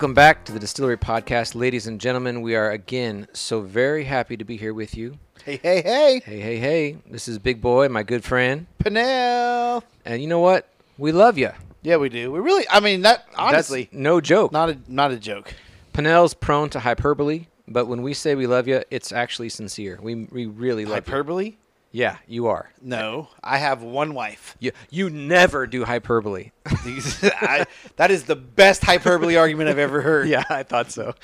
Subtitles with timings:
[0.00, 2.40] Welcome back to the Distillery Podcast, ladies and gentlemen.
[2.40, 5.18] We are again so very happy to be here with you.
[5.44, 6.96] Hey, hey, hey, Hey, hey, hey.
[7.10, 8.66] This is Big Boy, my good friend.
[8.82, 9.82] Pinnell.
[10.06, 10.66] And you know what?
[10.96, 11.50] We love you.
[11.82, 12.32] Yeah, we do.
[12.32, 12.64] We really.
[12.70, 14.52] I mean, that honestly, no joke.
[14.52, 15.52] not a not a joke.
[15.92, 19.98] Pinnell's prone to hyperbole, but when we say we love you, it's actually sincere.
[20.00, 21.12] We, we really love you.
[21.12, 21.56] Hyperbole?
[21.92, 22.70] Yeah, you are.
[22.80, 24.56] No, I have one wife.
[24.60, 26.52] You, you never do hyperbole.
[26.64, 27.66] I,
[27.96, 30.28] that is the best hyperbole argument I've ever heard.
[30.28, 31.14] yeah, I thought so.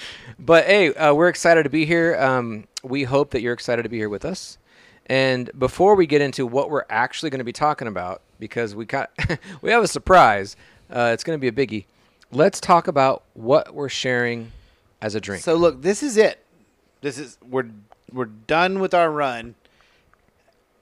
[0.40, 2.16] But hey, uh, we're excited to be here.
[2.16, 4.58] Um, we hope that you're excited to be here with us.
[5.06, 8.86] And before we get into what we're actually going to be talking about, because we
[8.86, 9.10] got
[9.62, 10.56] we have a surprise,
[10.90, 11.84] uh, it's going to be a biggie.
[12.32, 14.50] Let's talk about what we're sharing
[15.00, 15.44] as a drink.
[15.44, 16.44] So look, this is it.
[17.02, 17.70] This is we're
[18.12, 19.54] we're done with our run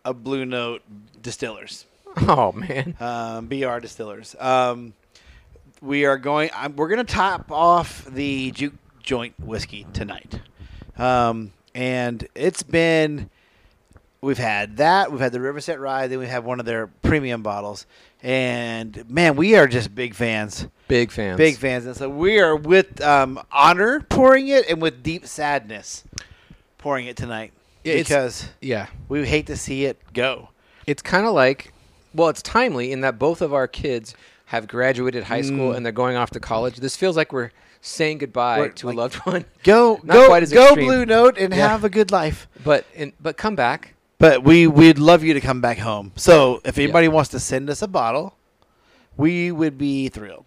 [0.04, 0.82] of Blue Note
[1.22, 1.86] Distillers,
[2.28, 4.36] oh man, um, BR Distillers.
[4.38, 4.94] Um,
[5.80, 6.50] we are going.
[6.54, 10.40] I'm, we're going to top off the juke joint whiskey tonight,
[10.98, 13.30] um, and it's been.
[14.20, 15.10] We've had that.
[15.12, 16.06] We've had the Riverset Rye.
[16.06, 17.86] Then we have one of their premium bottles,
[18.22, 20.66] and man, we are just big fans.
[20.88, 21.36] big fans.
[21.36, 26.04] Big fans, and so we are with um, honor pouring it, and with deep sadness
[26.78, 27.52] pouring it tonight
[27.84, 30.48] it's- because Yeah, we hate to see it go.
[30.86, 31.72] it's kind of like,
[32.14, 34.14] well, it's timely in that both of our kids
[34.46, 35.76] have graduated high school Mm.
[35.76, 36.76] and they're going off to college.
[36.76, 39.44] This feels like we're saying goodbye We're, to like- a loved one.
[39.64, 40.86] Go, Not go, quite as go, extreme.
[40.86, 41.68] Blue Note, and Yeah.
[41.68, 42.46] have a good life.
[42.62, 43.94] But in, but come back.
[44.18, 46.12] But we we'd love you to come back home.
[46.16, 48.36] So if anybody wants to send us a bottle,
[49.16, 50.46] we would be thrilled.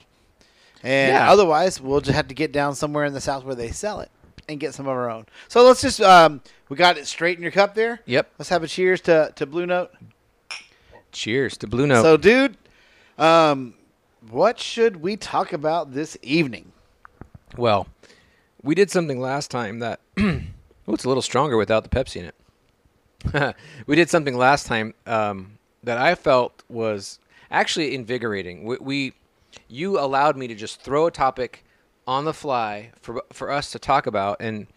[0.84, 1.32] And Yeah.
[1.32, 4.10] otherwise, we'll just have to get down somewhere in the south where they sell it
[4.48, 5.26] and get some of our own.
[5.48, 8.02] So let's just um, we got it straight in your cup there.
[8.06, 8.32] Yep.
[8.38, 9.92] Let's have a cheers to to Blue Note.
[11.12, 12.04] Cheers to Blue Note.
[12.04, 12.58] So, dude,
[13.18, 13.74] um,
[14.30, 16.72] what should we talk about this evening?
[17.56, 17.88] well,
[18.62, 20.42] we did something last time that oh,
[20.90, 23.56] it's a little stronger without the Pepsi in it.
[23.88, 28.66] we did something last time um, that I felt was actually invigorating.
[28.66, 29.14] We, we
[29.68, 31.64] you allowed me to just throw a topic
[32.08, 34.68] on the fly for for us to talk about, and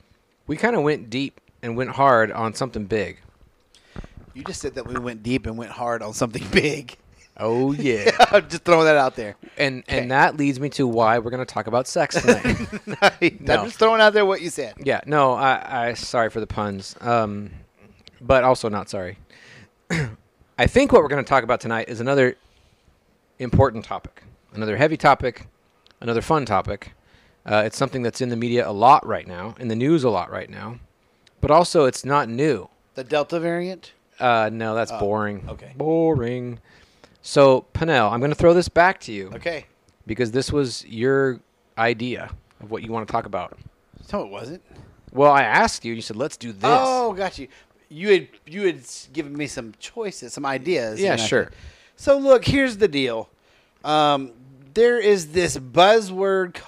[0.47, 3.21] we kind of went deep and went hard on something big.
[4.35, 6.97] You just said that we went deep and went hard on something big.
[7.37, 8.11] Oh yeah.
[8.33, 9.37] I'm just throwing that out there.
[9.57, 10.01] And Okay.
[10.01, 12.69] and that leads me to why we're going to talk about sex tonight.
[13.41, 13.55] No.
[13.55, 14.75] I'm just throwing out there what you said.
[14.83, 17.51] yeah, no, I, I sorry for the puns, um,
[18.21, 19.19] but also not sorry.
[20.59, 22.37] I think what we're going to talk about tonight is another
[23.39, 25.47] important topic, another heavy topic,
[26.01, 26.93] another fun topic.
[27.51, 30.11] Uh, it's something that's in the media a lot right now, in the news a
[30.11, 30.79] lot right now,
[31.41, 32.69] but also it's not new.
[32.95, 33.93] The Delta variant.
[34.21, 35.45] Uh, no, that's Oh, boring.
[35.49, 35.73] okay.
[35.77, 36.61] Boring.
[37.23, 39.67] So, Pinnell, I'm going to throw this back to you Okay.
[40.07, 41.41] because this was your
[41.77, 43.59] idea of what you want to talk about.
[44.13, 44.63] No, it wasn't.
[45.13, 47.49] Well, I asked you, and you said, "Let's do this." Oh, got you.
[47.89, 48.81] You had you had
[49.13, 51.01] given me some choices, some ideas.
[51.01, 51.45] Yeah, sure.
[51.45, 51.53] said-
[51.97, 53.29] So look, here's the deal.
[53.85, 54.33] Um,
[54.75, 56.59] there is this buzzword,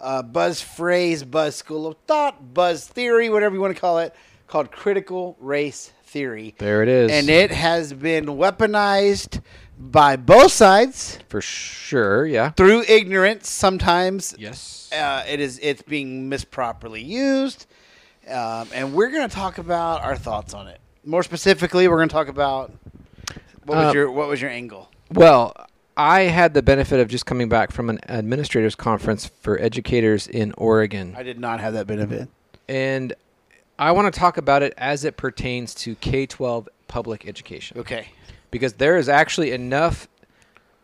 [0.00, 4.14] uh, buzz phrase, buzz school of thought, buzz theory, whatever you want to call it,
[4.46, 6.54] called critical race theory.
[6.58, 9.40] there it is, and it has been weaponized
[9.78, 12.26] by both sides for sure.
[12.26, 12.50] Yeah.
[12.50, 13.48] through ignorance.
[13.48, 14.90] Sometimes Yes.
[14.92, 17.66] uh, it is it's being misproperly used,
[18.28, 20.80] um, and we're going to talk about our thoughts on it.
[21.04, 22.72] More specifically, we're going to talk about
[23.64, 24.90] what was Uh, your what was your angle?
[25.12, 25.54] Well,
[25.98, 30.54] I had the benefit of just coming back from an administrators conference for educators in
[30.56, 32.28] Oregon, I did not have that benefit.
[32.68, 33.12] and
[33.80, 37.78] I want to talk about it as it pertains to K-12 public education.
[37.78, 38.08] Okay,
[38.52, 40.08] because there is actually enough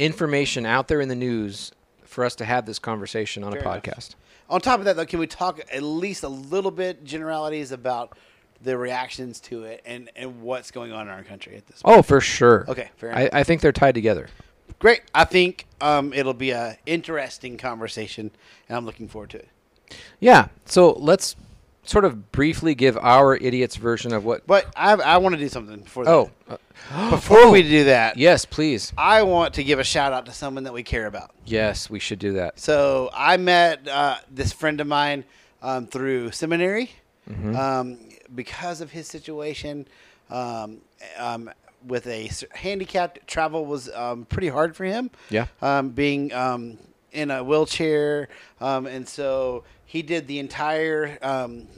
[0.01, 1.71] information out there in the news
[2.03, 3.83] for us to have this conversation on Fair a enough.
[3.83, 4.15] podcast.
[4.50, 8.19] on top of that, though, can we talk at least a little bit generalities about
[8.61, 11.88] the reactions to it and and what's going on in our country at this oh,
[11.88, 11.99] point?
[11.99, 12.65] Oh, for sure.
[12.67, 13.31] Okay, fair I, enough.
[13.35, 14.29] I think they're tied together.
[14.78, 15.02] Great.
[15.14, 18.31] I think um, it'll be a interesting conversation,
[18.69, 19.49] and I'm looking forward to it.
[20.20, 20.49] Yeah.
[20.64, 21.37] So let's
[21.84, 24.46] sort of briefly give our idiot's version of what.
[24.46, 26.11] But I, I want to do something before that.
[26.11, 26.31] Oh,
[27.11, 28.93] before we do that, yes, please.
[28.96, 31.31] I want to give a shout out to someone that we care about.
[31.44, 32.58] Yes, we should do that.
[32.58, 35.25] So I met uh, this friend of mine
[35.62, 36.90] um, through seminary
[37.28, 37.56] Mm-hmm.
[37.56, 37.99] um,
[38.34, 39.87] because of his situation.
[40.31, 40.82] Um,
[41.19, 41.50] um,
[41.87, 45.11] with a handicapped, travel was um, pretty hard for him.
[45.31, 45.47] Yeah.
[45.63, 46.79] um, being um,
[47.13, 48.29] in a wheelchair,
[48.61, 51.69] um, and so he did the entire um,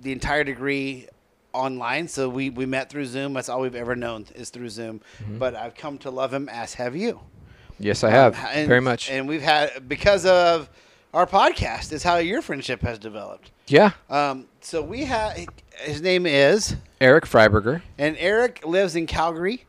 [0.00, 1.08] the entire degree
[1.52, 2.08] online.
[2.08, 3.34] So we we met through Zoom.
[3.34, 5.00] That's all we've ever known is through Zoom.
[5.22, 5.38] Mm-hmm.
[5.38, 7.20] But I've come to love him, as have you.
[7.78, 9.10] Yes, I have Um, and, very much.
[9.10, 10.68] And we've had because of
[11.14, 13.50] our podcast is how your friendship has developed.
[13.68, 13.92] Yeah.
[14.10, 15.38] Um, so we have
[15.80, 17.82] his name is, Erik Freiburger.
[17.98, 19.64] and Erik lives in Calgary,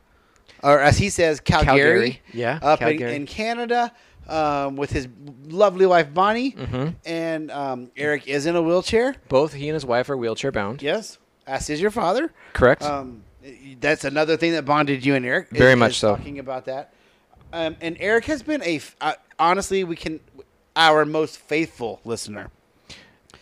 [0.62, 2.22] or as he says, Calgary, Calgary.
[2.32, 3.14] Yeah, up in, Calgary.
[3.16, 3.92] in Canada,
[4.28, 5.08] um, with his
[5.48, 6.94] lovely wife Bonnie, Mhm.
[7.04, 9.16] and um, Erik is in a wheelchair.
[9.28, 10.82] Both he and his wife are wheelchair bound.
[10.82, 12.30] Yes, as is your father.
[12.52, 12.82] Correct.
[12.82, 13.22] Um,
[13.80, 15.48] that's another thing that bonded you and Erik.
[15.52, 16.16] is- Very much is so.
[16.16, 16.92] Talking about that,
[17.52, 20.20] um, and Erik has been a uh, honestly, we can
[20.76, 22.48] our most faithful listener.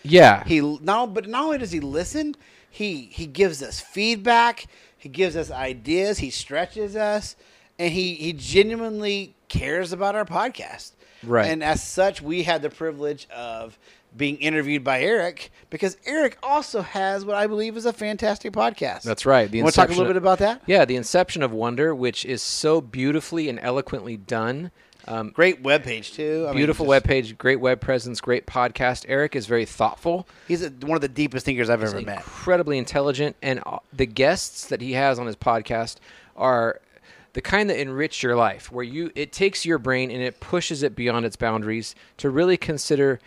[0.02, 0.44] yeah.
[0.44, 2.34] He not, but not only does he listen,
[2.70, 4.66] he he gives us feedback.
[4.96, 6.18] He gives us ideas.
[6.18, 7.36] He stretches us,
[7.78, 10.92] and he he genuinely cares about our podcast.
[11.22, 11.46] Right.
[11.50, 13.78] And as such, we had the privilege of
[14.16, 19.02] being interviewed by Erik because Erik also has what I believe is a fantastic podcast.
[19.02, 19.50] That's right.
[19.50, 20.62] The You want to talk a little of- bit about that?
[20.66, 24.70] Yeah, the inception of wonder, which is so beautifully and eloquently done.
[25.06, 26.44] Um, Great webpage too.
[26.46, 29.04] I mean, beautiful web page, great web presence, great podcast.
[29.08, 32.16] Erik is very thoughtful, He's a, one of the deepest thinkers I've ever met.
[32.18, 35.96] incredibly intelligent, and uh, the guests that he has on his podcast
[36.36, 36.80] are
[37.32, 40.82] the kind that enrich your life, where you it takes your brain and it pushes
[40.82, 43.20] it beyond its boundaries to really consider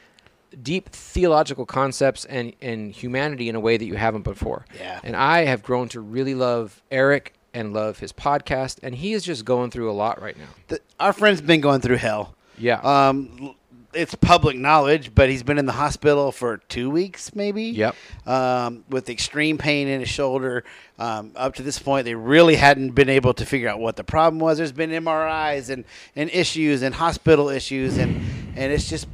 [0.61, 4.65] deep theological concepts and, and humanity in a way that you haven't before.
[4.77, 4.99] Yeah.
[5.03, 9.23] And I have grown to really love Erik and love his podcast, and he is
[9.23, 10.47] just going through a lot right now.
[10.67, 12.35] The, our friend's been going through hell.
[12.57, 12.79] Yeah.
[12.81, 13.55] Um,
[13.93, 17.63] it's public knowledge, but he's been in the hospital for two weeks, maybe.
[17.65, 17.95] Yep.
[18.25, 20.63] Um, with extreme pain in his shoulder.
[20.97, 24.03] Um, up to this point, they really hadn't been able to figure out what the
[24.03, 24.57] problem was.
[24.57, 25.83] There's been MRIs and,
[26.15, 28.23] and issues and hospital issues, and
[28.55, 29.07] and it's just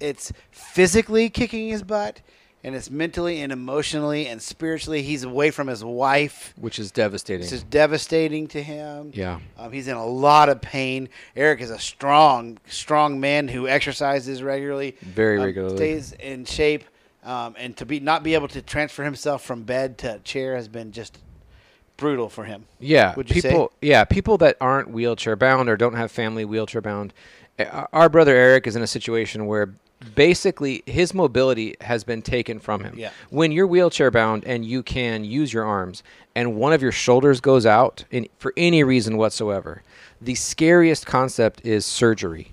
[0.00, 2.20] it's physically kicking his butt,
[2.66, 5.00] and it's mentally and emotionally and spiritually.
[5.02, 6.52] He's away from his wife.
[6.56, 7.42] which is devastating.
[7.42, 9.12] This is devastating to him.
[9.14, 9.38] yeah.
[9.56, 11.08] Um, he's in a lot of pain.
[11.36, 15.76] Erik is a strong, strong man who exercises regularly, Very um, regularly.
[15.76, 16.84] stays in shape,
[17.24, 20.68] um, and to be not be able to transfer himself from bed to chair has
[20.68, 21.18] been just
[21.96, 22.66] brutal for him.
[22.78, 23.48] Yeah, Would you say?
[23.50, 23.72] people.
[23.80, 27.14] Yeah, people that aren't wheelchair bound or don't have family wheelchair bound.
[27.58, 29.74] uh, Our brother Erik is in a situation where
[30.14, 32.94] basically his mobility has been taken from him.
[32.98, 33.10] Yeah.
[33.30, 36.02] When you're wheelchair bound and you can use your arms,
[36.34, 39.82] and one of your shoulders goes out in, for any reason whatsoever,
[40.20, 42.52] the scariest concept is surgery.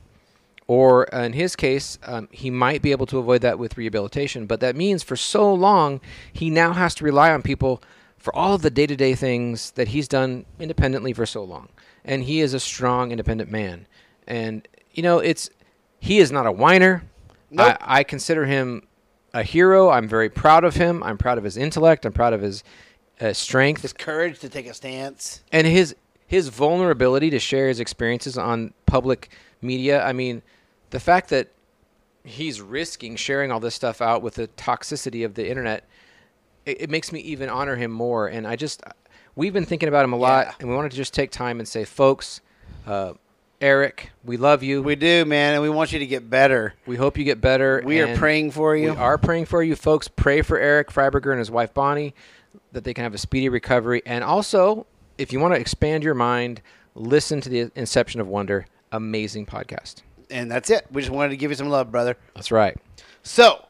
[0.68, 4.46] Or uh, in his case, um, he might be able to avoid that with rehabilitation,
[4.46, 6.00] but that means for so long
[6.32, 7.84] he now has to rely on people
[8.18, 11.68] for all of the day to day things that he's done independently for so long.
[12.06, 13.86] And he is a strong, independent man.
[14.26, 15.50] And, you know, it's
[16.00, 17.04] he is not a whiner.
[17.54, 17.78] Nope.
[17.82, 18.88] I, I consider him
[19.34, 19.90] a hero.
[19.90, 21.02] I'm very proud of him.
[21.04, 22.06] I'm proud of his intellect.
[22.06, 22.64] I'm proud of his
[23.22, 25.44] uh, strength His courage to take a stance.
[25.52, 25.96] and his
[26.28, 29.30] his vulnerability to share his experiences on public
[29.62, 30.04] media.
[30.04, 30.42] I mean,
[30.90, 31.50] the fact that
[32.24, 35.88] he's risking sharing all this stuff out with the toxicity of the internet,
[36.66, 38.28] it, it makes me even honor him more.
[38.28, 38.82] And I just,
[39.36, 41.68] we've been thinking about him a lot, and we wanted to just take time and
[41.68, 42.42] say, folks,
[42.88, 43.14] uh,
[43.64, 44.84] Erik, we love you.
[44.84, 46.74] We do, man, and we want you to get better.
[46.86, 47.82] We hope you get better.
[47.86, 48.92] We are praying for you.
[48.92, 50.10] We are praying for you, folks.
[50.10, 52.14] Pray for Erik Freiburger and his wife Bonnie
[52.74, 54.02] that they can have a speedy recovery.
[54.06, 54.86] And also,
[55.18, 56.62] if you want to expand your mind,
[56.94, 58.66] listen to the Inception of Wonder.
[58.92, 60.02] Amazing podcast.
[60.30, 60.86] and that's it.
[60.92, 62.18] We just wanted to give you some love, brother.
[62.36, 62.76] That's right.
[63.24, 63.64] So,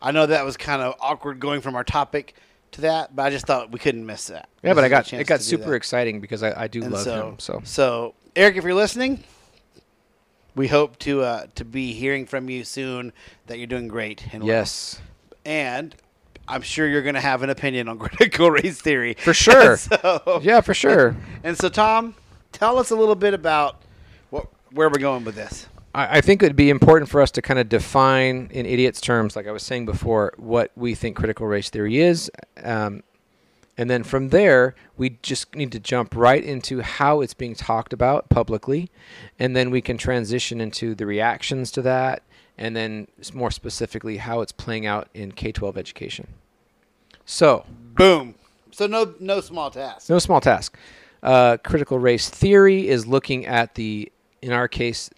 [0.00, 2.34] I know that was kind of awkward going from our topic
[2.72, 4.48] to that, but I just thought we couldn't miss that.
[4.62, 5.74] Yeah, but I got it got super that.
[5.76, 7.38] exciting because I, I do And love so, him.
[7.38, 9.22] So so Erik, if you're listening,
[10.54, 13.12] we hope to uh, to be hearing from you soon
[13.46, 14.24] that you're doing great.
[14.32, 14.52] And well.
[14.52, 15.00] yes,
[15.44, 15.94] and
[16.48, 19.76] I'm sure you're going to have an opinion on critical race theory For sure.
[19.76, 21.16] so, yeah, for sure.
[21.44, 22.14] And so, Tom,
[22.52, 23.82] tell us a little bit about
[24.30, 25.66] what where we're going with this.
[25.94, 29.00] I, I think it would be important for us to kind of define in idiots'
[29.00, 32.30] terms, like I was saying before, what we think critical race theory is.
[32.62, 33.02] Um,
[33.76, 37.92] and then from there, we just need to jump right into how it's being talked
[37.92, 38.90] about publicly.
[39.38, 42.22] And then we can transition into the reactions to that.
[42.56, 46.28] And then more specifically, how it's playing out in K 12 education.
[47.24, 47.66] So,
[47.96, 48.36] Boom.
[48.70, 50.08] So no no small task.
[50.10, 50.76] no small task.
[51.22, 54.12] Uh, critical race theory is looking at the,
[54.42, 55.10] in our case,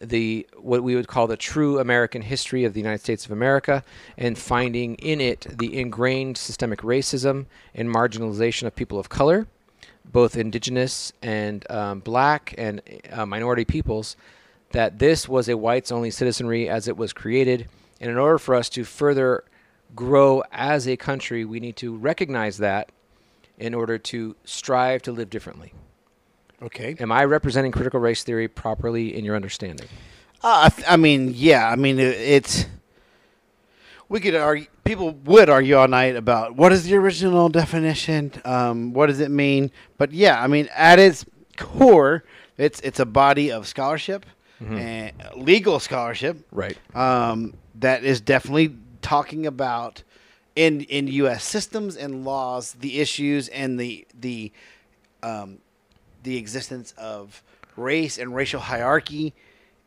[0.00, 3.82] the what we would call the true American history of the United States of America,
[4.16, 9.46] and finding in it the ingrained systemic racism and marginalization of people of color,
[10.04, 12.80] both indigenous and um, black and
[13.12, 14.16] uh, minority peoples.
[14.72, 17.68] That this was a whites-only citizenry as it was created,
[18.00, 19.44] and in order for us to further
[19.94, 22.90] grow as a country, we need to recognize that
[23.56, 25.72] in order to strive to live differently.
[26.64, 26.96] Okay.
[26.98, 29.86] Am I representing critical race theory properly in your understanding?
[30.42, 31.68] Uh, I, I mean, yeah.
[31.68, 32.66] I mean, it, it's
[34.08, 34.66] we could argue.
[34.84, 38.32] People would argue all night about what is the original definition.
[38.44, 39.70] Um, what does it mean?
[39.98, 41.24] But yeah, I mean, at its
[41.56, 42.24] core,
[42.58, 44.26] it's it's a body of scholarship
[44.60, 46.78] and legal scholarship Right.
[46.94, 50.02] um, that is definitely talking about
[50.56, 51.44] in in U.S.
[51.44, 54.52] systems and laws the issues and the the
[55.22, 55.58] um,
[56.24, 57.42] the existence of
[57.76, 59.32] race and racial hierarchy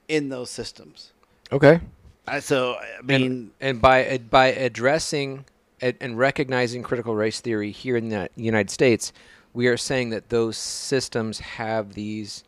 [0.08, 1.12] in those systems.
[1.52, 1.82] Okay.
[2.28, 5.46] Uh, so I mean, and, and by by addressing
[5.82, 9.14] and, and recognizing critical race theory here in the United States,
[9.54, 12.44] we are saying that those systems have these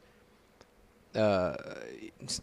[1.16, 1.56] uh,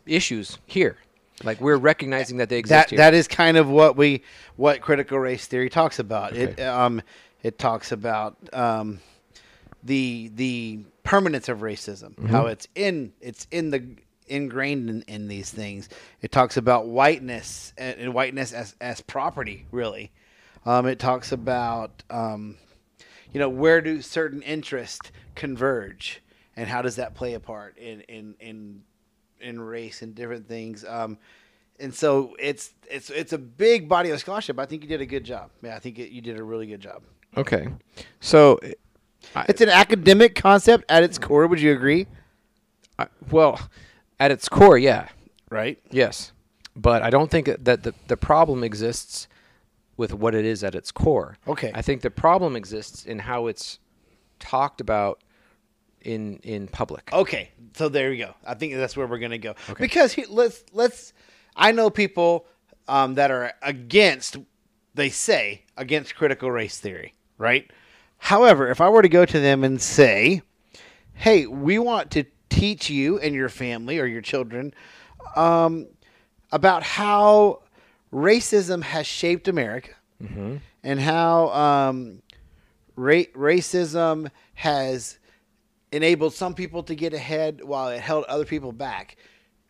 [0.07, 0.97] issues here.
[1.45, 2.97] Like we're recognizing that they exist that here.
[2.99, 4.23] that is kind of what we
[4.57, 6.35] what critical race theory talks about.
[6.35, 7.03] It um
[7.43, 9.01] it talks about um
[9.85, 12.27] the the permanence of racism, Mm-hmm.
[12.29, 13.97] how it's in it's in the
[14.27, 15.89] ingrained in, in these things.
[16.21, 20.13] It talks about whiteness and, and whiteness as as property, really.
[20.65, 22.57] Um, it talks about um,
[23.33, 26.23] you know where do certain interests converge
[26.57, 28.83] and how does that play a part in in in
[29.41, 31.19] in race and different things um
[31.79, 35.07] and so it's it's it's a big body of scholarship i think you did a
[35.07, 37.03] good job yeah i think it, you did a really good job
[37.37, 37.69] okay.
[38.21, 38.59] So,
[39.49, 42.07] it's an academic concept at its core would you agree
[42.99, 43.61] I, well,
[44.19, 45.09] at its core, yeah,
[45.51, 46.33] right yes,
[46.75, 49.29] but I don't think that the the problem exists
[49.97, 51.37] with what it is at its core.
[51.47, 51.71] Okay.
[51.75, 53.79] I think the problem exists in how it's
[54.39, 55.23] talked about
[56.03, 57.11] in in public.
[57.13, 59.83] okay so there you go i think that's where we're gonna go okay.
[59.83, 61.13] because he, let's let's
[61.57, 62.47] i know people
[62.87, 64.37] um, that are against
[64.95, 67.69] they say against critical race theory right
[68.27, 70.43] however if i were to go to them and say
[71.15, 74.73] hey we want to teach you and your family or your children
[75.35, 75.87] um,
[76.53, 77.61] about how
[78.13, 79.91] racism has shaped america
[80.83, 82.23] and how um,
[82.97, 85.19] ra- racism has
[85.93, 89.17] enabled some people to get ahead while it held other people back.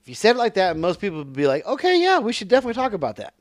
[0.03, 2.49] If you said it like that, most people would be like, "Okay, yeah, we should
[2.49, 3.35] definitely talk about that."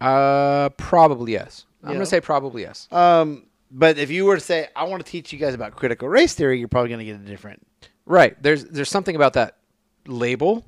[0.00, 1.64] Uh, probably yes.
[1.82, 2.88] I'm gonna say probably yes.
[2.90, 6.08] Um, but if you were to say, "I want to teach you guys about critical
[6.08, 7.66] race theory," you're probably going to get a different.
[8.06, 8.40] Right.
[8.42, 9.56] There's there's something about that
[10.06, 10.64] label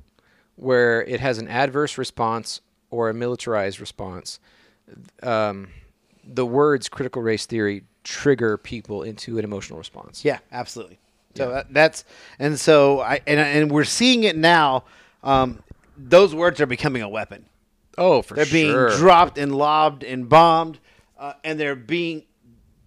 [0.57, 4.39] where it has an adverse response or a militarized response.
[5.23, 5.69] Um,
[6.23, 10.25] the words critical race theory trigger people into an emotional response.
[10.25, 10.99] Yeah, absolutely.
[11.35, 12.03] So that, that's
[12.39, 14.83] and so I and and we're seeing it now.
[15.23, 15.63] Um,
[15.95, 17.45] those words are becoming a weapon.
[17.97, 18.45] Oh, for sure.
[18.45, 20.79] They're being dropped and lobbed and bombed,
[21.17, 22.23] uh, and they're being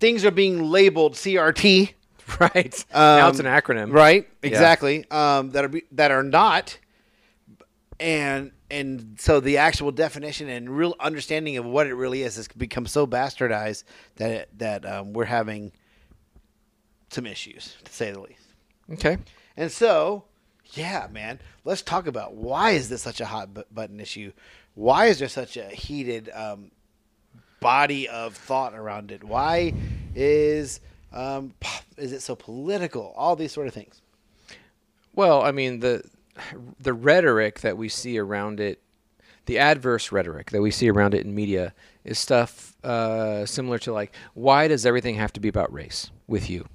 [0.00, 1.92] things are being labeled CRT.
[2.40, 2.84] right.
[2.92, 3.92] now it's Um, an acronym.
[3.92, 5.04] Right, exactly.
[5.10, 6.78] Um, that are be, that are not,
[7.98, 12.48] and and so the actual definition and real understanding of what it really is has
[12.48, 13.82] become so bastardized
[14.16, 15.72] that it, that um, we're having
[17.10, 18.46] some issues, to say the least.
[18.92, 19.18] Okay.
[19.56, 20.24] And so,
[20.74, 24.32] yeah, man, let's talk about why is this such a hot button issue?
[24.74, 26.70] Why is there such a heated um,
[27.60, 29.22] body of thought around it?
[29.24, 29.72] Why
[30.14, 30.80] is
[31.12, 31.54] um,
[31.96, 33.12] is it so political?
[33.16, 34.00] All these sort of things.
[35.14, 36.02] Well, I mean the
[36.80, 38.80] the rhetoric that we see around it,
[39.46, 41.74] the adverse rhetoric that we see around it in media
[42.04, 46.48] is stuff uh, similar to like, why does everything have to be about race with
[46.48, 46.66] you?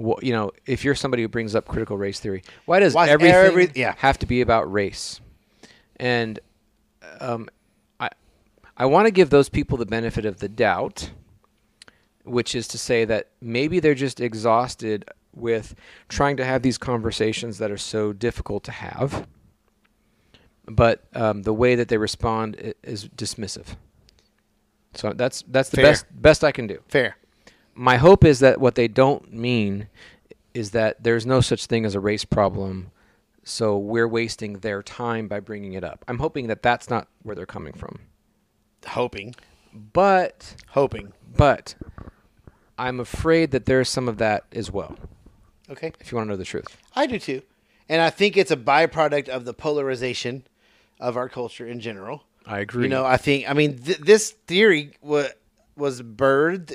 [0.00, 3.08] Wh- you know, if you're somebody who brings up critical race theory, why does Why
[3.08, 3.94] everything every- yeah.
[3.98, 5.20] have to be about race?
[5.96, 6.38] And
[7.20, 7.48] um,
[8.76, 11.10] I want to give those people the benefit of the doubt
[12.24, 15.74] which is to say that maybe they're just exhausted with
[16.08, 19.26] trying to have these conversations that are so difficult to have.
[20.66, 23.76] But um, the way that they respond is dismissive.
[24.94, 25.86] So that's that's the Fair.
[25.86, 26.80] best best I can do.
[26.86, 27.16] Fair.
[27.74, 29.88] My hope is that what they don't mean
[30.52, 32.90] is that there's no such thing as a race problem.
[33.42, 36.04] So we're wasting their time by bringing it up.
[36.06, 38.00] I'm hoping that that's not where they're coming from.
[38.86, 39.34] Hoping.
[39.92, 41.12] But Hoping.
[41.36, 41.74] but
[42.78, 44.96] I'm afraid that there's some of that as well.
[45.70, 45.92] Okay.
[46.00, 46.76] If you want to know the truth.
[46.94, 47.42] I do too.
[47.88, 50.44] And I think it's a byproduct of the polarization
[51.00, 52.24] of our culture in general.
[52.46, 52.84] I agree.
[52.84, 55.28] You know, I think, I mean, th- this theory wa-
[55.76, 56.74] was birthed,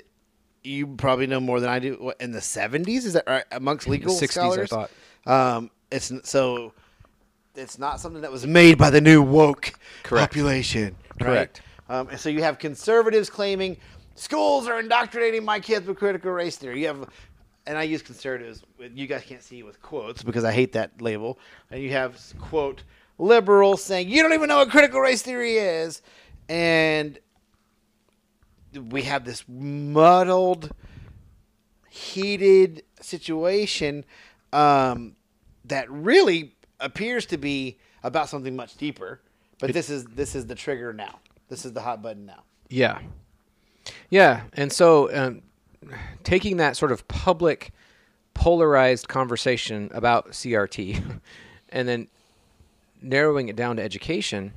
[0.63, 2.87] you probably know more than I do, what, in the 70s?
[3.05, 3.43] Is that right?
[3.51, 4.69] Amongst legal 60s, I scholars?
[4.69, 4.91] thought.
[5.25, 6.73] Um, it's so
[7.55, 9.73] it's not something that was made by the new woke
[10.03, 10.31] Correct.
[10.31, 10.95] population.
[11.19, 11.25] right?
[11.25, 11.61] Correct.
[11.89, 13.77] Um, and so you have conservatives claiming
[14.15, 16.81] schools are indoctrinating my kids with critical race theory.
[16.81, 17.09] You have,
[17.65, 18.63] and I use conservatives.
[18.79, 21.39] You guys can't see with quotes because I hate that label.
[21.71, 22.83] And you have quote
[23.17, 26.01] liberals saying you don't even know what critical race theory is,
[26.49, 27.17] and
[28.89, 30.71] we have this muddled,
[31.89, 34.05] heated situation
[34.53, 35.15] um,
[35.65, 39.21] that really appears to be about something much deeper.
[39.59, 41.19] But this is this is the trigger now.
[41.49, 42.43] This is the hot button now.
[42.69, 42.99] Yeah.
[44.09, 44.43] Yeah.
[44.53, 45.41] And so um,
[46.23, 47.71] taking that sort of public,
[48.33, 51.19] polarized conversation about CRT
[51.69, 52.07] and then
[53.01, 54.53] narrowing it down to education,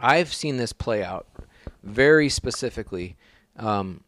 [0.00, 1.26] I've seen this play out
[1.82, 3.16] very specifically
[3.56, 4.04] um,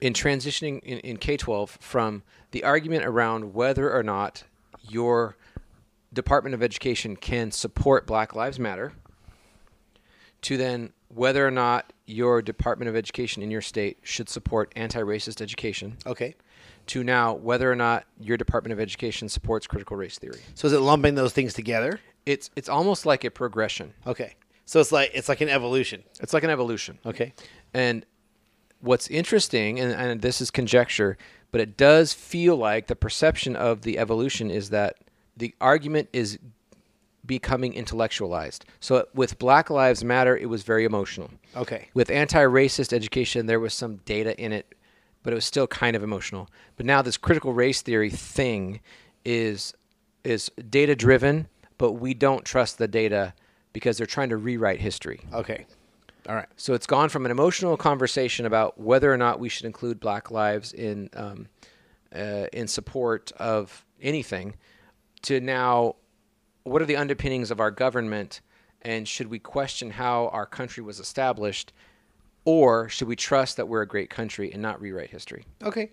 [0.00, 4.44] in transitioning in, in K 12 from the argument around whether or not
[4.88, 5.36] your
[6.12, 8.92] Department of Education can support Black Lives Matter
[10.42, 15.00] to then whether or not your Department of Education in your state should support anti
[15.00, 16.34] racist education Okay.
[16.86, 20.40] to now whether or not your Department of Education supports critical race theory.
[20.54, 22.00] So is it lumping those things together?
[22.26, 23.92] It's it's almost like a progression.
[24.06, 24.34] Okay.
[24.64, 26.02] So it's like it's like an evolution.
[26.20, 26.98] It's like an evolution.
[27.04, 27.34] Okay.
[27.74, 28.06] And
[28.80, 31.16] what's interesting, and, and this is conjecture,
[31.50, 34.96] but it does feel like the perception of the evolution is that
[35.36, 36.38] the argument is
[37.24, 38.64] becoming intellectualized.
[38.80, 41.30] So with Black Lives Matter, it was very emotional.
[41.56, 41.88] Okay.
[41.94, 44.74] With anti-racist education, there was some data in it,
[45.22, 46.48] but it was still kind of emotional.
[46.76, 48.80] But now this critical race theory thing
[49.24, 49.74] is
[50.24, 51.48] is data driven,
[51.78, 53.34] but we don't trust the data
[53.72, 55.20] because they're trying to rewrite history.
[55.32, 55.66] Okay.
[56.28, 56.48] All right.
[56.56, 60.30] So it's gone from an emotional conversation about whether or not we should include Black
[60.30, 61.48] lives in um,
[62.14, 64.54] uh, in support of anything,
[65.22, 65.96] to now,
[66.64, 68.40] what are the underpinnings of our government,
[68.82, 71.72] and should we question how our country was established,
[72.44, 75.44] or should we trust that we're a great country and not rewrite history?
[75.62, 75.90] Okay.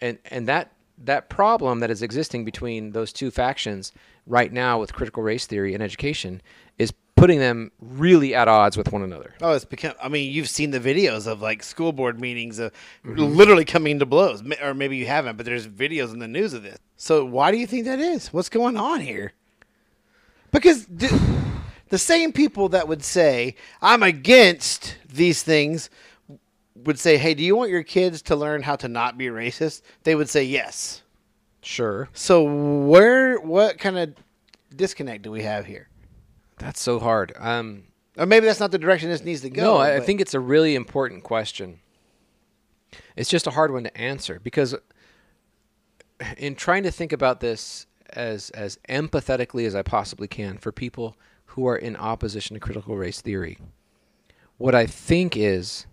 [0.00, 0.72] and and that
[1.04, 3.92] that problem that is existing between those two factions
[4.26, 6.40] right now with critical race theory and education
[6.78, 9.34] is putting them really at odds with one another.
[9.42, 9.94] Oh, it's become.
[10.02, 12.72] I mean, you've seen the videos of like school board meetings of
[13.04, 16.62] literally coming to blows, or maybe you haven't, but there's videos in the news of
[16.62, 16.78] this.
[16.96, 18.32] So why do you think that is?
[18.32, 19.32] What's going on here?
[20.52, 21.08] Because d-
[21.88, 25.90] the same people that would say I'm against these things
[26.74, 29.82] would say, "Hey, do you want your kids to learn how to not be racist?"
[30.04, 31.02] They would say yes.
[31.62, 34.14] Sure, So where, what kind of
[34.76, 35.88] disconnect do we have here?
[36.58, 37.32] that's so hard.
[37.38, 37.84] Um,
[38.16, 39.62] Or maybe that's not the direction this needs to go.
[39.62, 41.80] no, I, I think it's a really important question.
[43.16, 44.76] It's just a hard one to answer because
[46.38, 51.16] in trying to think about this as as empathetically as I possibly can for people
[51.46, 53.58] who are in opposition to critical race theory,
[54.58, 55.86] what I think is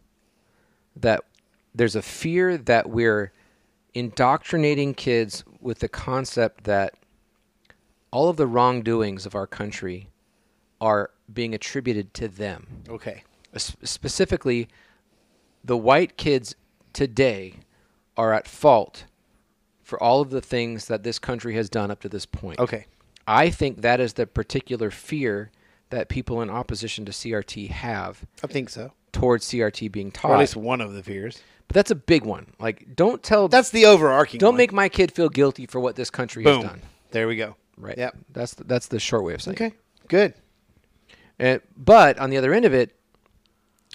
[0.95, 1.21] that
[1.73, 3.31] there's a fear that we're
[3.93, 6.93] indoctrinating kids with the concept that
[8.11, 10.09] all of the wrongdoings of our country
[10.79, 12.83] are being attributed to them.
[12.89, 13.23] okay.
[13.53, 14.67] S- specifically,
[15.63, 16.55] the white kids
[16.91, 17.55] today
[18.17, 19.05] are at fault
[19.83, 22.59] for all of the things that this country has done up to this point.
[22.59, 22.85] Okay.
[23.27, 25.51] I think that is the particular fear
[25.89, 28.91] that people in opposition to CRT have I think so.
[29.11, 30.31] towards CRT being taught.
[30.31, 31.41] Or at least one of the fears.
[31.67, 32.53] but that's a big one.
[32.59, 34.39] Like, don't tell, That's the overarching.
[34.39, 34.57] don't one.
[34.57, 36.61] make my kid feel guilty for what this country boom.
[36.61, 36.81] has done.
[37.11, 37.55] There we go.
[37.77, 37.97] Right.
[37.97, 38.17] Yep.
[38.31, 39.55] That's the, that's the short way of saying.
[39.57, 39.61] it.
[39.61, 39.75] Okay.
[40.07, 40.33] Good.
[41.39, 42.95] And, but on the other end of it,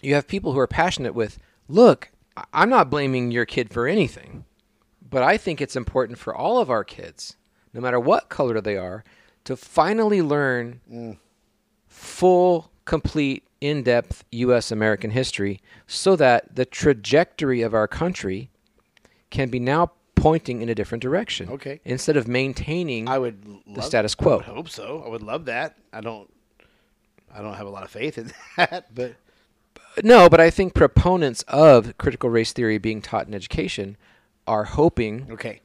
[0.02, 2.10] you have people who are passionate with, look,
[2.52, 4.44] I'm not blaming your kid for anything,
[5.08, 7.36] but I think it's important for all of our kids,
[7.72, 9.04] no matter what color they are,
[9.44, 11.18] to finally learn mm.
[11.86, 14.70] full, complete, in depth U.S.
[14.70, 18.50] American history so that the trajectory of our country
[19.30, 21.48] can be now pointing in a different direction.
[21.48, 21.80] Okay.
[21.84, 24.36] Instead of maintaining I would love, status I quo.
[24.36, 25.02] would hope so.
[25.04, 25.76] I would love that.
[25.92, 26.32] I don't.
[27.34, 29.14] I don't have a lot of faith in that, but
[30.02, 33.96] No, but I think proponents of critical race theory being taught in education
[34.48, 35.60] are hoping okay.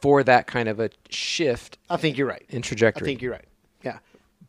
[0.00, 2.44] for that kind of a shift I think you're right.
[2.48, 3.04] in trajectory.
[3.04, 3.44] I think you're right.
[3.84, 3.98] Yeah.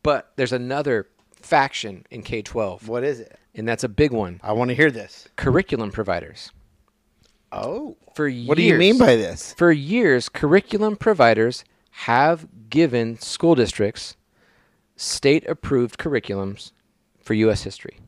[0.02, 1.06] but there's another
[1.40, 3.38] faction in K 12, What is it?
[3.54, 5.28] and that's a big one I want to hear this.
[5.36, 6.50] curriculum providers.
[7.52, 7.96] Oh.
[8.14, 9.54] For years, What do you mean by this?
[9.54, 14.16] For years, curriculum providers have given school districts
[14.96, 16.72] state approved curriculums
[17.20, 17.62] for U.S.
[17.62, 17.98] history.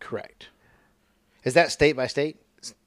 [0.00, 0.48] Correct.
[1.44, 2.36] Is that state by state?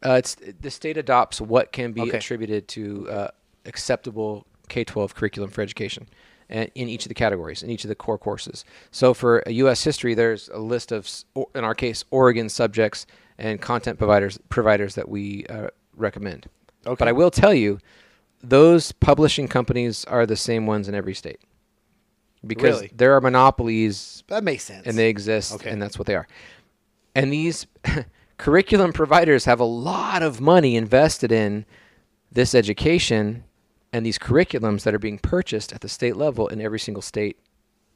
[0.05, 2.17] Uh, it's the state adopts what can be Okay.
[2.17, 3.27] attributed to uh,
[3.65, 6.07] acceptable K-12 curriculum for education,
[6.49, 8.65] and in each of the categories, in each of the core courses.
[8.91, 9.83] So for U.S.
[9.83, 11.09] history, there's a list of,
[11.55, 13.05] in our case, Oregon subjects
[13.37, 16.47] and content providers providers that we uh, recommend.
[16.85, 16.95] Okay.
[16.99, 17.79] But I will tell you,
[18.43, 21.39] those publishing companies are the same ones in every state.
[22.45, 22.91] because Really?
[22.95, 24.85] there are monopolies That makes sense.
[24.87, 25.69] and they exist Okay.
[25.69, 26.27] and that's what they are.
[27.15, 27.67] And these
[28.41, 31.63] curriculum providers have a lot of money invested in
[32.31, 33.43] this education
[33.93, 37.37] and these curriculums that are being purchased at the state level in every single state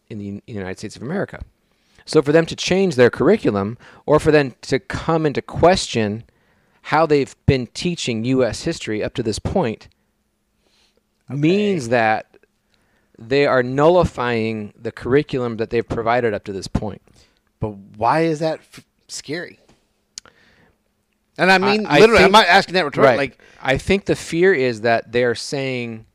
[0.07, 1.41] in the United States of America.
[2.05, 6.25] So for them to change their curriculum or for them to come into question
[6.83, 9.87] how they've been teaching US history up to this point
[11.27, 12.37] means that
[13.17, 17.01] they are nullifying the curriculum that they've provided up to this point.
[17.59, 19.57] but why is that f- scary?
[21.37, 23.17] And I mean, I literally, I'm think- not asking that rhetorically.
[23.17, 26.05] Like, I think the fear is that they are saying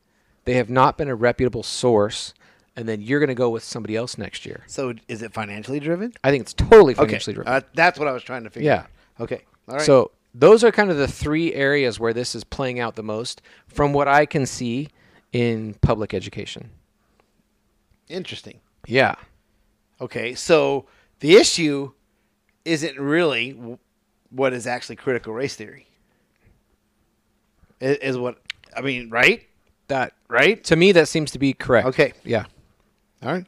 [0.44, 2.33] they have not been a reputable source,
[2.76, 4.62] and then you're going to go with somebody else next year.
[4.66, 6.12] so is it financially driven?
[6.24, 7.52] I think it's totally Okay, financially driven.
[7.52, 8.66] uh, that's what I was trying to figure.
[8.70, 8.78] Yeah.
[8.78, 8.87] out.
[9.20, 9.42] Okay.
[9.68, 9.85] All right.
[9.85, 13.42] So those are kind of the three areas where this is playing out the most,
[13.68, 14.88] from what I can see
[15.33, 16.70] in public education.
[18.09, 18.61] interesting.
[18.87, 19.14] Yeah.
[20.00, 20.35] Okay.
[20.35, 20.87] So
[21.20, 21.92] the issue
[22.64, 23.78] isn't really
[24.30, 25.86] what is actually critical race theory.
[27.80, 28.38] Is, is what
[28.76, 29.46] I mean, right?
[29.88, 30.62] That Right.
[30.64, 31.88] to me that seems to be correct.
[31.88, 32.12] Okay.
[32.24, 32.44] Yeah.
[33.22, 33.46] All right.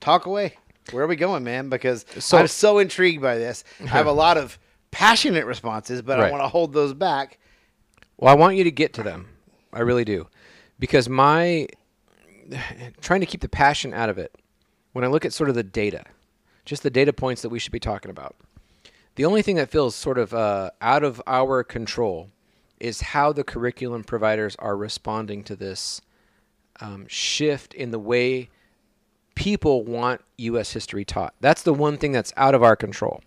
[0.00, 0.56] Talk away.
[0.92, 1.68] Where are we going, man?
[1.68, 3.64] Because So- I'm so intrigued by this.
[3.82, 4.58] I have a lot of
[4.90, 7.38] passionate responses, but I want to hold those back.
[8.16, 9.28] Well, I want you to get to them.
[9.72, 10.28] I really do.
[10.78, 11.66] Because my
[13.00, 14.34] trying to keep the passion out of it,
[14.92, 16.04] when I look at sort of the data,
[16.64, 18.36] just the data points that we should be talking about,
[19.20, 22.30] the only thing that feels sort of uh, out of our control
[22.78, 26.00] is how the curriculum providers are responding to this
[26.80, 28.48] um, shift in the way
[29.34, 30.72] people want U.S.
[30.72, 31.34] history taught.
[31.38, 33.20] That's the one thing that's out of our control.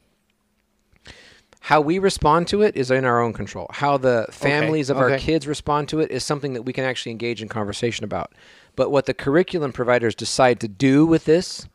[1.59, 3.67] How we respond to it is in our own control.
[3.69, 7.11] How the families of our kids respond to it is something that we can actually
[7.11, 8.33] engage in conversation about.
[8.75, 11.67] But what the curriculum providers decide to do with this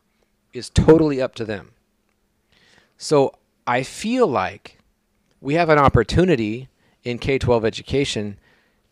[0.51, 1.71] is totally up to them.
[2.97, 3.38] So
[3.69, 4.79] I feel like
[5.41, 6.69] we have an opportunity
[7.03, 8.39] in K 12 education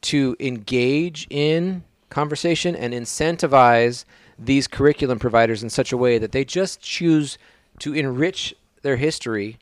[0.02, 4.06] to engage in conversation and incentivize
[4.38, 7.40] these curriculum providers in such a way that they just choose
[7.80, 9.58] to enrich their history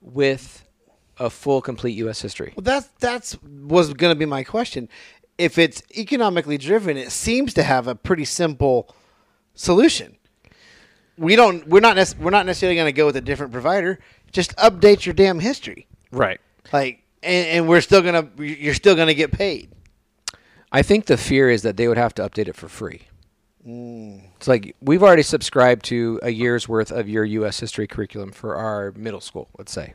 [0.00, 0.64] with
[1.18, 2.22] a full, complete U.S.
[2.22, 2.52] history.
[2.54, 4.88] Well, that's that's was going to be my question.
[5.38, 8.94] If it's economically driven, it seems to have a pretty simple
[9.54, 10.18] solution.
[11.18, 11.66] We don't.
[11.66, 11.96] We're not.
[11.96, 13.98] Nec- we're not necessarily going to go with a different provider.
[14.36, 15.86] Just update your damn history.
[16.12, 16.38] Right.
[16.70, 18.28] Like, and, and we're still gonna.
[18.36, 19.70] You're still gonna get paid.
[20.70, 23.08] I think the fear is that they would have to update it for free.
[23.66, 24.24] Mm.
[24.36, 27.60] It's like we've already subscribed to a year's worth of your U.S.
[27.60, 29.94] history curriculum for our middle school, let's say,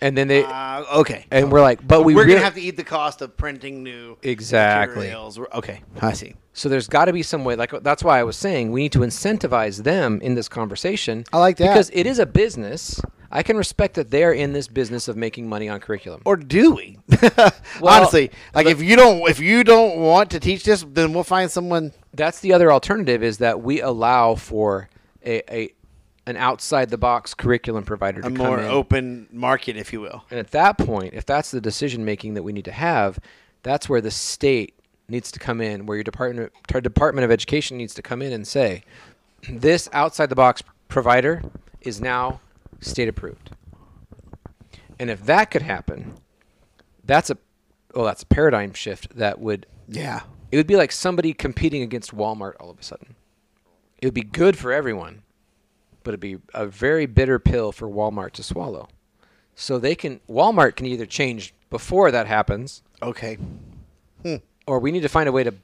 [0.00, 1.26] and then they Uh, okay.
[1.30, 3.82] and we're like, but we we're really, gonna have to eat the cost of printing
[3.82, 4.96] new Exactly.
[5.06, 5.38] materials.
[5.54, 6.34] Okay, I see.
[6.52, 7.56] so there's got to be some way.
[7.56, 11.24] Like that's why I was saying we need to incentivize them in this conversation.
[11.32, 11.68] I like that.
[11.68, 13.00] because it is a business.
[13.32, 16.20] I can respect that they're in this business of making money on curriculum.
[16.24, 16.98] Or do we?
[17.80, 21.22] Well, Honestly, like if you don't, if you don't want to teach this, then we'll
[21.24, 21.92] find someone.
[22.12, 24.88] that's the other alternative is that we allow for
[25.24, 25.72] a, a
[26.30, 28.64] an outside the box curriculum provider to A more in.
[28.66, 30.24] open market, if you will.
[30.30, 33.18] And at that point, if that's the decision making that we need to have,
[33.62, 34.74] that's where the state
[35.08, 38.46] needs to come in, where your department Department of Education needs to come in and
[38.46, 38.82] say,
[39.50, 41.42] this outside the box provider
[41.82, 42.40] is now
[42.80, 43.50] state approved.
[44.98, 46.14] And if that could happen,
[47.04, 47.38] that's a
[47.94, 50.20] well, that's a paradigm shift that would Yeah.
[50.52, 53.16] it would be like somebody competing against Walmart all of a sudden.
[54.00, 55.22] It would be good for everyone,
[56.02, 58.88] but it'd be a very bitter pill for Walmart to swallow.
[59.54, 63.38] So they can Walmart can either change before that happens, Okay.
[64.66, 65.54] or we need to find a way to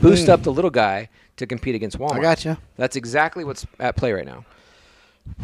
[0.00, 0.32] boost hmm.
[0.32, 2.18] up the little guy to compete against Walmart.
[2.18, 2.58] I gotcha.
[2.76, 4.44] That's exactly what's at play right now.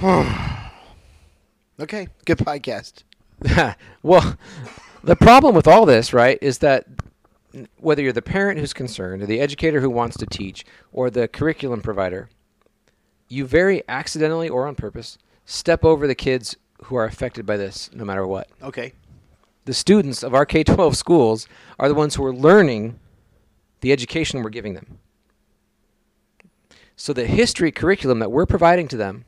[1.80, 2.07] Okay.
[2.24, 3.02] Good podcast.
[4.04, 4.37] well,
[5.02, 6.87] the problem with all this, right, is that
[7.78, 11.28] whether you're the parent who's concerned, or the educator who wants to teach, or the
[11.28, 12.28] curriculum provider,
[13.28, 17.90] you very accidentally or on purpose step over the kids who are affected by this
[17.92, 18.48] no matter what.
[18.62, 18.92] Okay.
[19.64, 22.98] The students of our K 12 schools are the ones who are learning
[23.80, 24.98] the education we're giving them.
[26.96, 29.24] So the history curriculum that we're providing to them,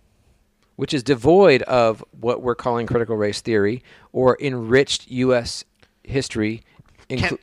[0.76, 3.82] which is devoid of what we're calling critical race theory
[4.12, 5.64] or enriched U.S.
[6.04, 6.62] history,
[7.10, 7.38] inclu-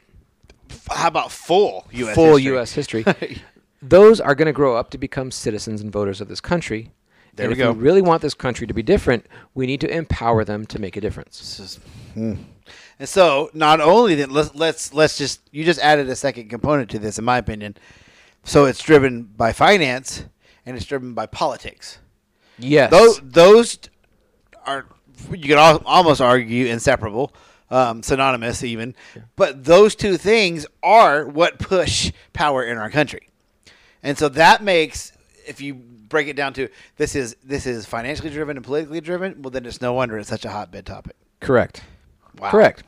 [0.89, 2.15] How about full U.S.
[2.15, 2.43] full history?
[2.53, 2.71] U.S.
[2.73, 3.05] history,
[3.83, 6.91] those are going to grow up to become citizens and voters of this country.
[7.35, 7.71] There and we if go.
[7.73, 10.95] we really want this country to be different, we need to empower them to make
[10.95, 11.59] a difference.
[11.59, 11.79] Is-
[12.13, 12.33] hmm.
[12.99, 16.89] And so, not only then, let's let's let's just you just added a second component
[16.91, 17.75] to this, in my opinion.
[18.43, 20.25] So it's driven by finance,
[20.65, 21.97] and it's driven by politics.
[22.59, 22.91] Yes.
[22.91, 23.79] Those those
[24.65, 24.85] are
[25.31, 27.33] you could al- almost argue inseparable,
[27.71, 28.95] um, synonymous even.
[29.35, 33.29] But those two things are what push power in our country,
[34.03, 35.11] and so that makes
[35.47, 39.41] if you break it down to this is this is financially driven and politically driven.
[39.41, 41.15] Well, then it's no wonder it's such a hotbed topic.
[41.39, 41.83] Correct.
[42.37, 42.51] Wow.
[42.51, 42.83] Correct.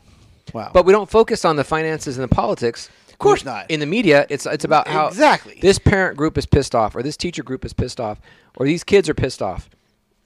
[0.53, 0.71] Wow.
[0.73, 2.89] But we don't focus on the finances and the politics.
[3.09, 3.71] Of course not.
[3.71, 5.57] In the media, it's it's about how Exactly.
[5.61, 8.19] this parent group is pissed off, or this teacher group is pissed off,
[8.57, 9.69] or these kids are pissed off.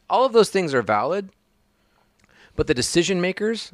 [0.10, 1.30] All of those things are valid,
[2.56, 3.72] but the decision makers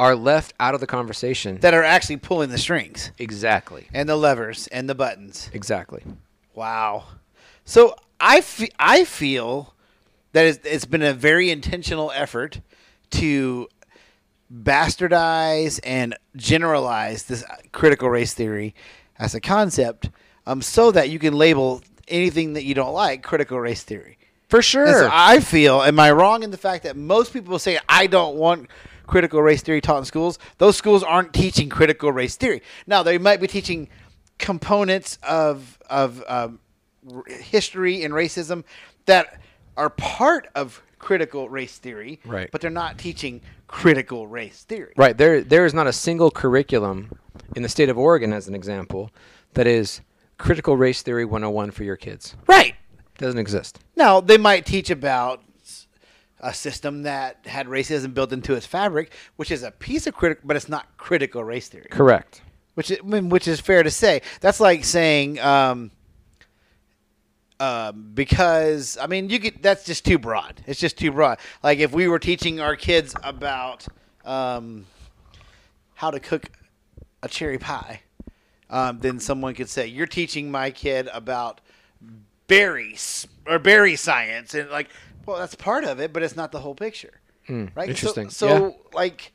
[0.00, 1.58] are left out of the conversation.
[1.60, 3.88] that are actually pulling the strings exactly.
[3.94, 5.50] and the levers and the buttons.
[5.52, 6.02] Exactly.
[6.56, 7.04] Wow.
[7.64, 9.74] So I fe- I feel
[10.32, 12.60] that it's, it's been a very intentional effort
[13.10, 13.68] to
[14.52, 18.74] bastardize and generalize this critical race theory
[19.18, 20.10] as a concept,
[20.46, 24.18] um, so that you can label anything that you don't like critical race theory.
[24.48, 24.86] For sure.
[24.86, 28.36] so I feel, am I wrong in the fact that most people say I don't
[28.36, 28.68] want
[29.06, 30.38] critical race theory taught in schools?
[30.58, 32.62] Those schools aren't teaching critical race theory.
[32.86, 33.88] Now they might be teaching
[34.38, 36.58] components of of um,
[37.12, 38.64] r- history and racism
[39.06, 39.40] that
[39.76, 42.50] are part of critical race theory, Right.
[42.50, 45.16] But they're not teaching critical race theory, Right.
[45.16, 47.18] There there is not a single curriculum
[47.54, 49.10] in the state of Oregon as an example
[49.54, 50.00] that is
[50.38, 52.34] critical race theory 101 for your kids.
[52.46, 52.74] Right.
[53.18, 53.78] Doesn't exist.
[53.94, 55.42] Now they might teach about
[56.40, 60.42] a system that had racism built into its fabric, which is a piece of critical,
[60.46, 61.86] but it's not critical race theory.
[61.90, 62.42] Correct.
[62.76, 64.20] Which is, I mean, which is fair to say.
[64.42, 65.90] That's like saying um,
[67.58, 70.62] um, because I mean you could that's just too broad.
[70.66, 71.38] It's just too broad.
[71.62, 73.86] Like if we were teaching our kids about
[74.26, 74.84] um,
[75.94, 76.50] how to cook
[77.22, 78.02] a cherry pie,
[78.68, 81.62] um, then someone could say you're teaching my kid about
[82.46, 84.90] berries or berry science, and like,
[85.24, 87.72] well, that's part of it, but it's not the whole picture, right?
[87.74, 88.28] So- interesting.
[88.30, 88.70] So, Yeah.
[88.92, 89.32] like.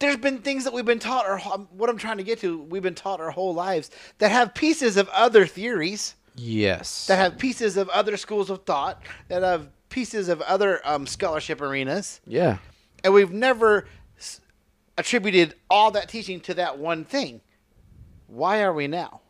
[0.00, 2.82] There's been things that we've been taught, or what I'm trying to get to, we've
[2.82, 7.06] been taught our whole lives that have pieces of other theories Yes.
[7.06, 11.60] that have pieces of other schools of thought, that have pieces of other um, scholarship
[11.60, 12.58] arenas, yeah.
[13.04, 13.86] and we've never
[14.18, 14.40] s-
[14.98, 17.40] attributed all that teaching to that one thing.
[18.26, 19.20] Why are we now?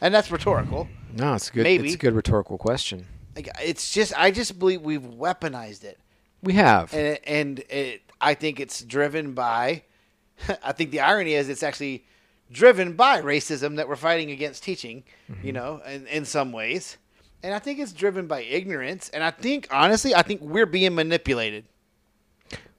[0.00, 0.88] And that's rhetorical.
[1.14, 1.62] No, it's good.
[1.64, 1.86] Maybe.
[1.86, 3.06] It's a good rhetorical question.
[3.34, 5.98] Like, it's just, I just believe we've weaponized it,
[6.42, 6.92] We have.
[6.94, 9.82] and and it, I think it's driven by.
[10.62, 12.04] I think the irony is it's actually
[12.50, 15.04] driven by racism that we're fighting against teaching.
[15.42, 16.96] You know, in, in some ways.
[17.42, 19.08] And I think it's driven by ignorance.
[19.10, 21.64] And I think, honestly, I think we're being manipulated.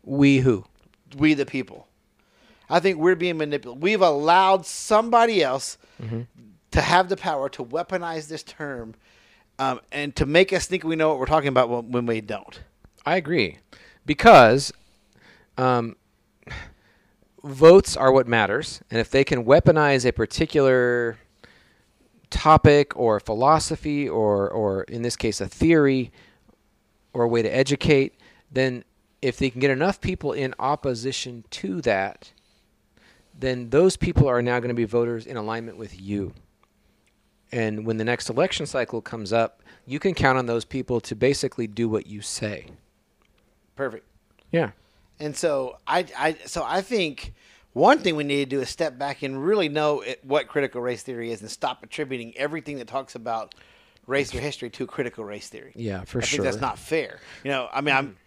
[0.04, 0.66] we who?
[1.16, 1.88] we the people.
[2.70, 3.82] I think we're being manipulated.
[3.82, 5.78] We've allowed somebody else
[6.72, 8.96] to have the power to weaponize this term
[9.58, 12.22] um, and to make us think we know what we're talking about when, when we
[12.22, 12.60] don't.
[13.06, 13.60] I agree,
[14.06, 14.74] because
[15.58, 15.96] um,
[17.44, 21.18] votes are what matters, and if they can weaponize a particular
[22.30, 26.12] topic or philosophy, or or in this case a theory,
[27.14, 28.16] or a way to educate,
[28.52, 28.84] then
[29.22, 32.32] if they can get enough people in opposition to that,
[33.38, 36.34] then those people are now going to be voters in alignment with you.
[37.52, 41.16] And when the next election cycle comes up, you can count on those people to
[41.16, 42.68] basically do what you say.
[43.76, 44.06] Perfect.
[44.52, 44.72] Yeah.
[45.20, 47.34] And so I, I so I think
[47.74, 50.82] one thing we need to do is step back and really know it, what critical
[50.82, 53.56] race theory is and stop attributing everything that talks about
[54.06, 55.74] race or history to critical race theory.
[55.76, 56.42] Yeah, for I sure.
[56.42, 57.20] I think that's not fair.
[57.44, 58.18] You know, I mean, I'm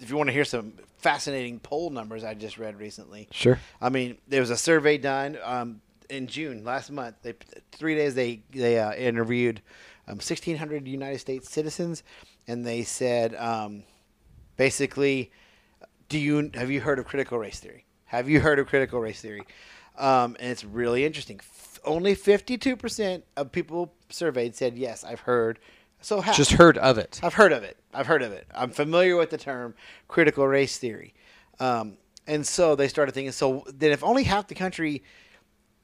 [0.00, 3.28] if you want to hear some fascinating poll numbers I just read recently.
[3.30, 3.58] Sure.
[3.80, 5.80] I mean, there was a survey done um,
[6.10, 7.16] in June last month.
[7.22, 7.34] They
[7.72, 9.62] three days they they uh, interviewed
[10.06, 12.02] um, 1,600 United States citizens,
[12.46, 13.84] and they said um,
[14.56, 15.30] basically,
[16.08, 17.84] do you have you heard of critical race theory?
[18.06, 19.42] Have you heard of critical race theory?
[19.98, 21.40] Um, and it's really interesting.
[21.40, 25.58] F- only 52% of people surveyed said yes, I've heard.
[26.00, 26.22] So.
[26.22, 27.20] Just heard of it.
[27.22, 27.76] I've heard of it.
[27.92, 28.46] I've heard of it.
[28.54, 29.74] I'm familiar with the term
[30.06, 31.14] critical race theory.
[31.58, 35.02] Um, and so they started thinking, so then if only half the country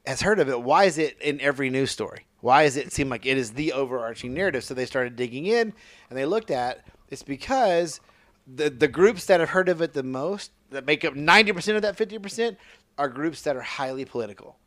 [0.07, 2.25] has heard of it, why is it in every news story?
[2.41, 4.63] Why does it seem like it is the overarching narrative?
[4.63, 5.73] So they started digging in
[6.09, 7.99] and they looked at it's because
[8.47, 11.81] the the groups that have heard of it the most, that make up 90% of
[11.81, 12.57] that 50%,
[12.97, 14.57] are groups that are highly political.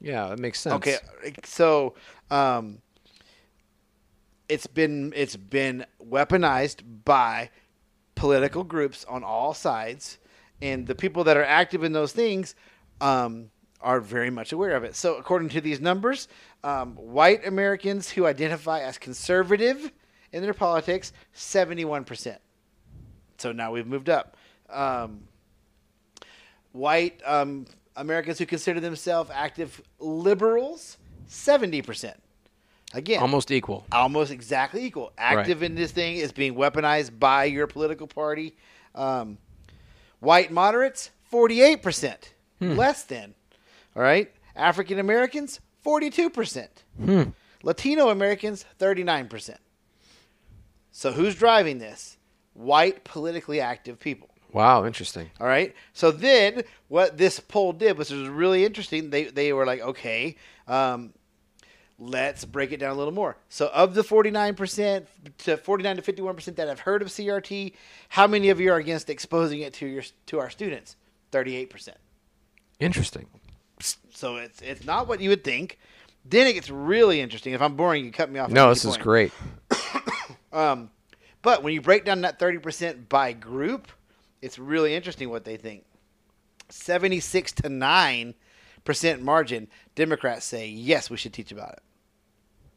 [0.00, 0.74] Yeah, that makes sense.
[0.76, 0.96] Okay,
[1.44, 1.94] so
[2.30, 2.78] um,
[4.48, 7.50] it's been it's been weaponized by
[8.14, 10.18] political groups on all sides,
[10.62, 12.54] and the people that are active in those things
[13.00, 13.50] um,
[13.82, 14.94] are very much aware of it.
[14.94, 16.28] So, according to these numbers,
[16.64, 19.92] um, white Americans who identify as conservative
[20.32, 22.38] in their politics, 71%.
[23.40, 24.36] So now we've moved up.
[24.68, 25.22] Um,
[26.72, 30.98] white um, Americans who consider themselves active liberals,
[31.28, 32.14] 70%.
[32.92, 33.86] Again, Almost equal.
[33.92, 35.12] almost exactly equal.
[35.16, 38.56] Active in this thing is being weaponized by your political party.
[38.96, 39.38] Um,
[40.18, 42.16] white moderates, 48%.
[42.60, 43.34] Less than.
[43.96, 44.30] All right.
[44.56, 46.68] African Americans, 42%.
[47.02, 47.22] Hmm.
[47.62, 49.56] Latino Americans, 39%.
[50.92, 52.18] So who's driving this?
[52.60, 54.28] White politically active people.
[54.52, 55.30] Wow, interesting.
[55.40, 55.74] All right.
[55.92, 60.36] So then, what this poll did, which was really interesting, they they were like, okay,
[60.66, 61.12] um,
[61.98, 63.36] let's break it down a little more.
[63.48, 65.06] So, of the forty nine percent
[65.38, 67.72] to forty nine to fifty one percent that have heard of CRT,
[68.10, 70.96] how many of you are against exposing it to your to our students?
[71.30, 71.98] Thirty eight percent.
[72.78, 73.26] Interesting.
[74.10, 75.78] So it's it's not what you would think.
[76.24, 77.54] Then it gets really interesting.
[77.54, 78.50] If I'm boring, you cut me off.
[78.50, 79.32] No, this is great.
[80.52, 80.90] Um,
[81.42, 83.88] but when you break down that 30% by group,
[84.42, 85.84] it's really interesting what they think.
[86.68, 91.82] 76 to 9% margin, Democrats say, yes, we should teach about it.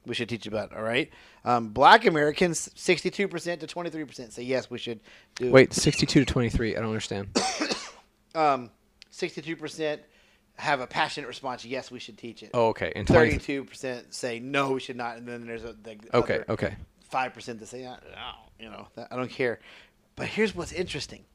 [0.06, 1.10] We should teach about it, all right?
[1.46, 5.00] Um, black Americans, 62% to 23% say, yes, we should
[5.36, 6.76] do Wait, 62 to 23.
[6.76, 7.30] I don't understand.
[8.36, 8.72] Um,
[9.12, 10.00] 62%
[10.56, 12.50] have a passionate response, yes, we should teach it.
[12.54, 12.92] Oh, okay.
[12.96, 15.18] And 32% say, no, we should not.
[15.18, 16.76] And then there's a the Okay, okay.
[17.10, 19.60] five percent that say, "Ah, no, you know, that, I don't care.
[20.16, 21.26] But here's what's interesting.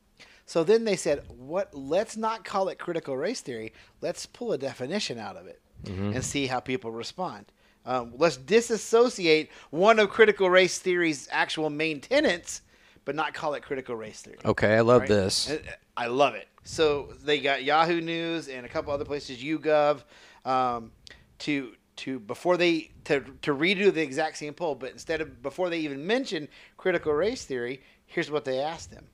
[0.46, 1.74] So then they said, "What?
[1.74, 3.72] Let's not call it critical race theory.
[4.00, 7.46] Let's pull a definition out of it and see how people respond.
[7.86, 12.62] Um, let's disassociate one of critical race theory's actual main tenets,
[13.04, 15.08] but not call it critical race theory." Okay, I love right?
[15.08, 15.50] this.
[15.50, 15.58] Uh,
[15.96, 16.48] I love it.
[16.64, 20.02] So they got Yahoo News and a couple other places, YouGov,
[20.44, 20.92] um,
[21.40, 25.68] to to before they to to redo the exact same poll, but instead of before
[25.68, 26.48] they even mention
[26.78, 29.04] critical race theory, here's what they asked them.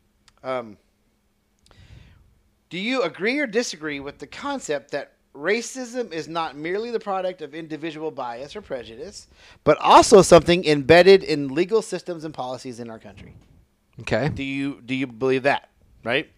[0.45, 0.77] Um,
[2.71, 7.43] do you agree or disagree with the concept that racism is not merely the product
[7.43, 9.27] of individual bias or prejudice,
[9.65, 13.35] but also something embedded in legal systems and policies in our country?
[14.01, 14.29] Okay.
[14.29, 15.71] Do you do you believe that?
[16.05, 16.31] Right?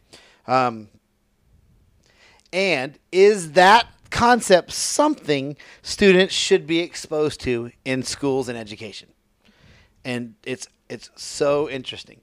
[0.47, 0.89] Um,
[2.53, 9.09] and is that concept something students should be exposed to in schools and education?
[10.05, 12.20] And it's it's so interesting.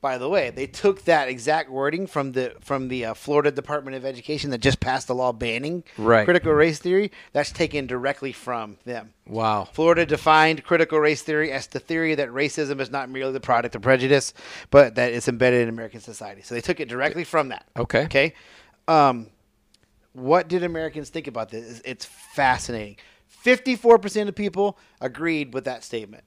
[0.00, 3.96] By the way, they took that exact wording from the from the uh, Florida Department
[3.96, 6.26] of Education that just passed a law banning Right.
[6.26, 7.10] critical race theory.
[7.32, 9.14] That's taken directly from them.
[9.26, 9.64] Wow.
[9.64, 13.74] Florida defined critical race theory as the theory that racism is not merely the product
[13.76, 14.34] of prejudice,
[14.70, 16.42] but that it's embedded in American society.
[16.42, 17.64] So they took it directly from that.
[17.74, 18.04] Okay.
[18.04, 18.34] Okay.
[18.86, 19.28] Um,
[20.12, 21.80] what did Americans think about this?
[21.80, 22.96] It's- fascinating.
[23.26, 26.24] Fifty-four percent of people agreed with that statement.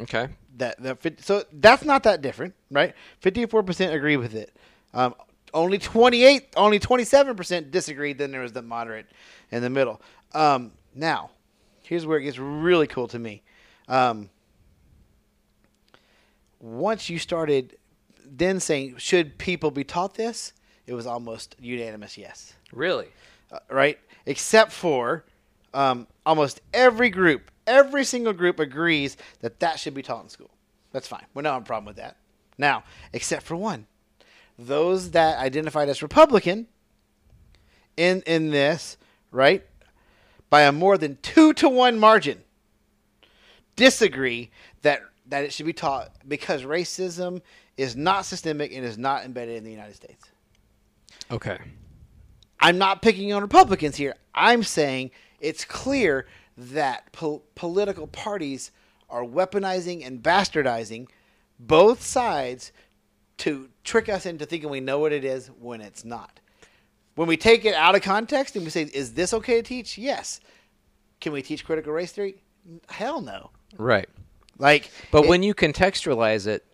[0.00, 0.28] Okay.
[0.56, 2.94] That the so that's not that different, right?
[3.20, 4.54] Fifty-four percent agree with it.
[4.92, 5.14] Um,
[5.54, 8.18] only twenty-eight, only twenty-seven percent disagreed.
[8.18, 9.06] Then there was the moderate
[9.50, 10.00] in the middle.
[10.32, 11.30] Um, now,
[11.82, 13.42] here's where it gets really cool to me.
[13.88, 14.30] Um,
[16.60, 17.76] once you started
[18.32, 20.52] then saying, should people be taught this?
[20.86, 23.08] It was almost unanimous yes Really?
[23.50, 23.98] uh, right?
[24.26, 25.24] Except for
[25.74, 30.50] um, almost every group, every single group agrees that that should be taught in school.
[30.92, 31.24] That's fine.
[31.34, 32.16] We don't have a problem with that.
[32.58, 33.86] Now, except for one,
[34.58, 36.66] those that identified as Republican
[37.96, 38.98] in in this,
[39.30, 39.64] right,
[40.50, 42.42] by a more than two to one margin,
[43.76, 44.50] disagree
[44.82, 47.40] that that it should be taught because racism
[47.76, 50.30] is not systemic and is not embedded in the United States.
[51.30, 51.58] Okay.
[52.58, 54.14] I'm not picking on Republicans here.
[54.34, 56.26] I'm saying it's clear
[56.60, 58.70] that po- political parties
[59.08, 61.08] are weaponizing and bastardizing
[61.58, 62.70] both sides
[63.38, 66.38] to trick us into thinking we know what it is when it's not.
[67.14, 69.98] When we take it out of context and we say, is this okay to teach?
[69.98, 70.40] Yes.
[71.20, 72.36] Can we teach critical race theory?
[72.88, 73.50] Hell no.
[73.76, 74.08] Right.
[74.58, 76.64] Like, But it- when you contextualize it,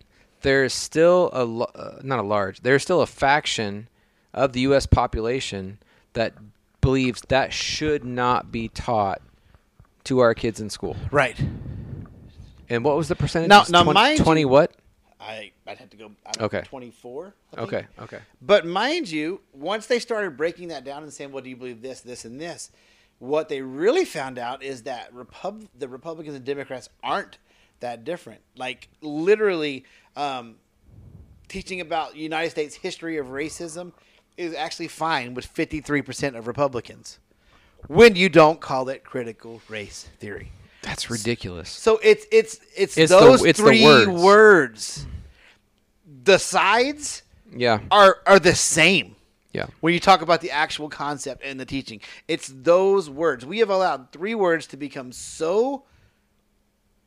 [0.42, 2.60] there's still a uh, not a large.
[2.60, 3.88] There's still a faction
[4.34, 4.86] of the U.S.
[4.86, 5.78] population
[6.12, 6.34] that
[6.80, 9.22] believes that should not be taught
[10.06, 10.96] to our kids in school.
[11.10, 11.36] right.
[12.68, 13.48] And what was the percentage?
[13.48, 14.72] Now- now twen- mind you- twenty what?
[15.20, 16.62] I, I'd have to go I don't Okay.
[16.62, 17.34] 24.
[17.52, 17.68] I think.
[17.68, 17.86] Okay.
[18.00, 18.18] Okay.
[18.42, 21.80] But mind you, once they started breaking that down and saying, "Well, do you believe
[21.82, 22.70] this, this, and this?"
[23.18, 27.38] What they really found out is that Repub- the Republicans and Democrats aren't
[27.80, 28.40] that different.
[28.56, 29.84] Like literally,
[30.16, 30.56] um,
[31.48, 33.92] teaching about United States history of racism
[34.36, 37.18] is actually fine with 53% of Republicans
[37.88, 40.52] when you don't call it critical race theory.
[40.82, 41.68] That's ridiculous.
[41.70, 44.08] So it's it's it's, It's the- those it's the three words.
[44.22, 45.06] words.
[46.24, 47.22] The sides
[47.54, 47.80] Yeah.
[47.90, 49.16] are are the same.
[49.52, 49.66] Yeah.
[49.80, 53.46] When you talk about the actual concept and the teaching, it's those words.
[53.46, 55.84] We have allowed three words to become so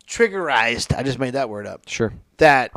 [0.08, 0.98] triggerized.
[0.98, 1.88] I just made that word up.
[1.88, 2.12] Sure.
[2.38, 2.72] That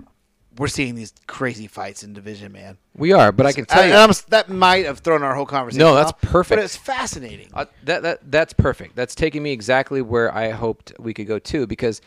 [0.59, 2.77] we're seeing these crazy fights in division, man.
[2.97, 5.47] We are, but I can tell I- you I'm that might have thrown our whole
[5.47, 5.81] conversation.
[5.81, 6.59] No, that's off, perfect.
[6.59, 7.49] But it's fascinating.
[7.55, 8.95] Uh, that that that's perfect.
[8.97, 11.67] That's taking me exactly where I hoped we could go too.
[11.67, 12.01] Because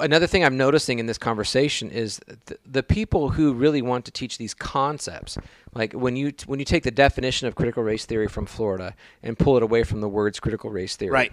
[0.00, 4.10] another thing I'm noticing in this conversation is th- the people who really want to
[4.10, 5.36] teach these concepts,
[5.74, 8.94] like when you t- when you take the definition of critical race theory from Florida
[9.22, 11.32] and pull it away from the words critical race theory, Right.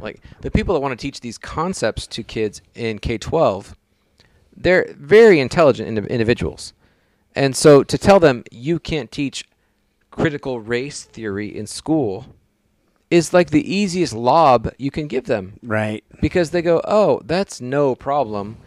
[0.00, 3.74] Like the people that want to teach these concepts to kids in K-12,
[4.60, 6.72] they're very intelligent indi- individuals.
[7.34, 9.44] And so to tell them you can't teach
[10.10, 12.26] critical race theory in school
[13.10, 16.04] is like the easiest lob you can give them right.
[16.20, 18.58] because they go, "Oh, that's no problem.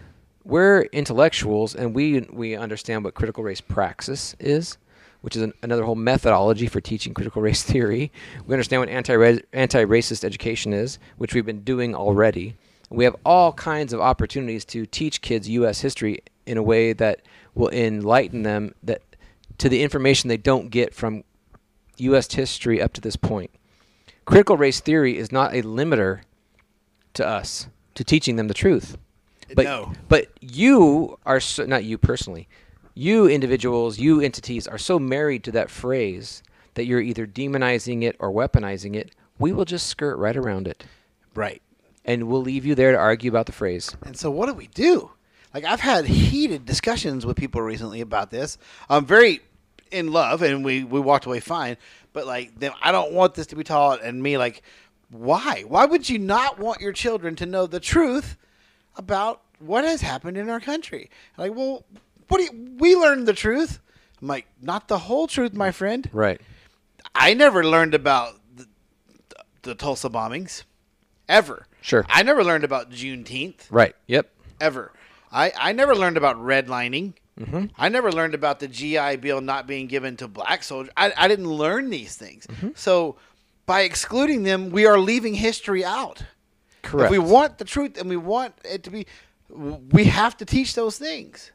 [0.44, 4.78] We're intellectuals and we we understand what critical race praxis is,
[5.22, 8.12] which is an, another whole methodology for teaching critical race theory.
[8.48, 12.56] We understand what anti anti-racist education is, which we've been doing already.
[12.92, 15.80] We have all kinds of opportunities to teach kids U.S.
[15.82, 17.22] history in a way that
[17.56, 19.02] will enlighten them that
[19.60, 21.24] to the information they don't get from
[21.98, 22.32] U.S.
[22.34, 23.52] history up to this point.
[24.26, 26.22] Critical race theory is not a limiter
[27.14, 28.98] to us to teaching them the truth.
[29.54, 29.94] But No.
[30.08, 32.48] but you are so, not you personally.
[32.94, 36.44] You individuals, you entities are so married to that phrase
[36.76, 39.12] that you're either demonizing it or weaponizing it.
[39.40, 40.86] We will just skirt right around it,
[41.36, 41.62] Right.
[42.06, 43.96] And we'll leave you there to argue about the phrase.
[44.04, 45.12] And so, what do we do?
[45.54, 48.58] Like, I've had heated discussions with people recently about this.
[48.90, 49.42] I'm very
[49.92, 51.78] in love, and we we walked away fine.
[52.14, 54.64] But like, them, I don't want this to be taught, and me like,
[55.10, 55.64] why?
[55.68, 58.38] Why would you not want your children to know the truth
[58.96, 61.10] about what has happened in our country?
[61.38, 61.86] Like, well,
[62.28, 63.80] what do you, we learned the truth?
[64.22, 66.10] I'm like, not the whole truth, my friend.
[66.14, 66.40] Right.
[67.14, 68.66] I never learned about the,
[69.64, 70.64] the Tulsa bombings,
[71.28, 71.68] ever.
[71.82, 72.06] Sure.
[72.10, 73.96] I never learned about Juneteenth Right.
[74.08, 74.30] Yep.
[74.60, 74.92] ever.
[75.32, 77.14] I, I never learned about redlining.
[77.40, 77.66] Mm-hmm.
[77.78, 80.92] I never learned about the GI Bill not being given to black soldiers.
[80.98, 82.46] I, I didn't learn these things.
[82.48, 82.70] Mm-hmm.
[82.76, 83.16] So
[83.66, 86.24] by excluding them, we are leaving history out.
[86.84, 87.06] Correct.
[87.06, 89.08] If we want the truth and we want it to be,
[89.50, 91.52] we have to teach those things.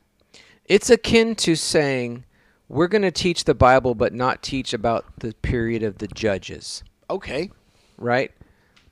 [0.64, 2.24] It's akin to saying
[2.68, 6.82] we're going to teach the Bible but not teach about the period of the judges.
[7.10, 7.50] Okay.
[7.98, 8.32] right?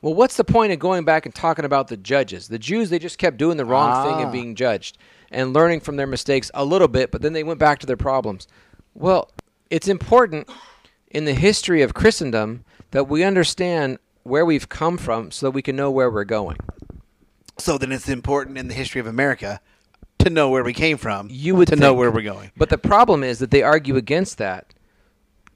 [0.05, 2.49] Well, what's the point of going back and talking about the judges?
[2.49, 4.23] The Jews, they just kept doing the wrong thing Ah.
[4.25, 4.99] and being judged
[5.31, 7.97] and learning from their mistakes a little bit, but then they went back to their
[7.97, 8.47] problems.
[8.93, 9.31] Well,
[9.71, 10.47] it's important
[11.11, 15.63] in the history of Christendom that we understand where we've come from so that we
[15.63, 16.59] can know where we're going.
[17.57, 19.59] So then it's important in the history of America
[20.19, 21.29] to know where we came from.
[21.31, 22.51] You would to know where we're going.
[22.59, 24.75] But the problem is that they argue against that,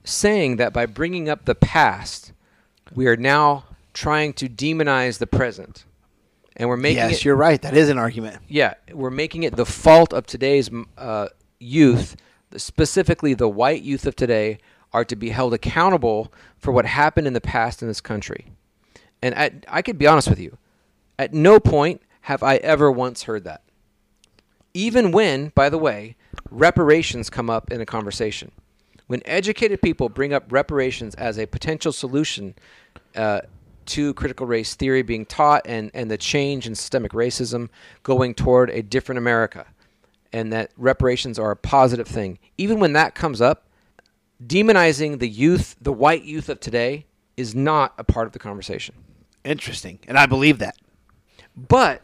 [0.04, 2.32] saying that by bringing up the past,
[2.94, 3.64] we are now
[3.98, 5.84] trying to demonize the present.
[6.56, 7.60] And we're making yes, it you're right.
[7.60, 8.38] That is an argument.
[8.46, 11.28] yeah, we're making it the fault of today's uh,
[11.58, 12.14] youth,
[12.56, 14.58] specifically the white youth of today,
[14.92, 18.46] are to be held accountable for what happened in the past in this country.
[19.20, 20.58] And at, I could be honest with you,
[21.18, 23.62] at no point have I ever once heard that.
[24.74, 26.14] Even when, by the way,
[26.52, 28.52] reparations come up in a conversation.
[29.08, 32.54] When educated people bring up reparations as a potential solution
[33.16, 33.40] uh,
[33.88, 37.68] to critical race theory being taught and, and the change in systemic racism
[38.02, 39.66] going toward a different America,
[40.32, 43.66] and that reparations are a positive thing, even when that comes up,
[44.46, 48.94] demonizing the youth, the white youth of today, is not a part of the conversation.
[49.44, 49.98] Interesting.
[50.06, 50.76] And I believe that.
[51.56, 52.02] But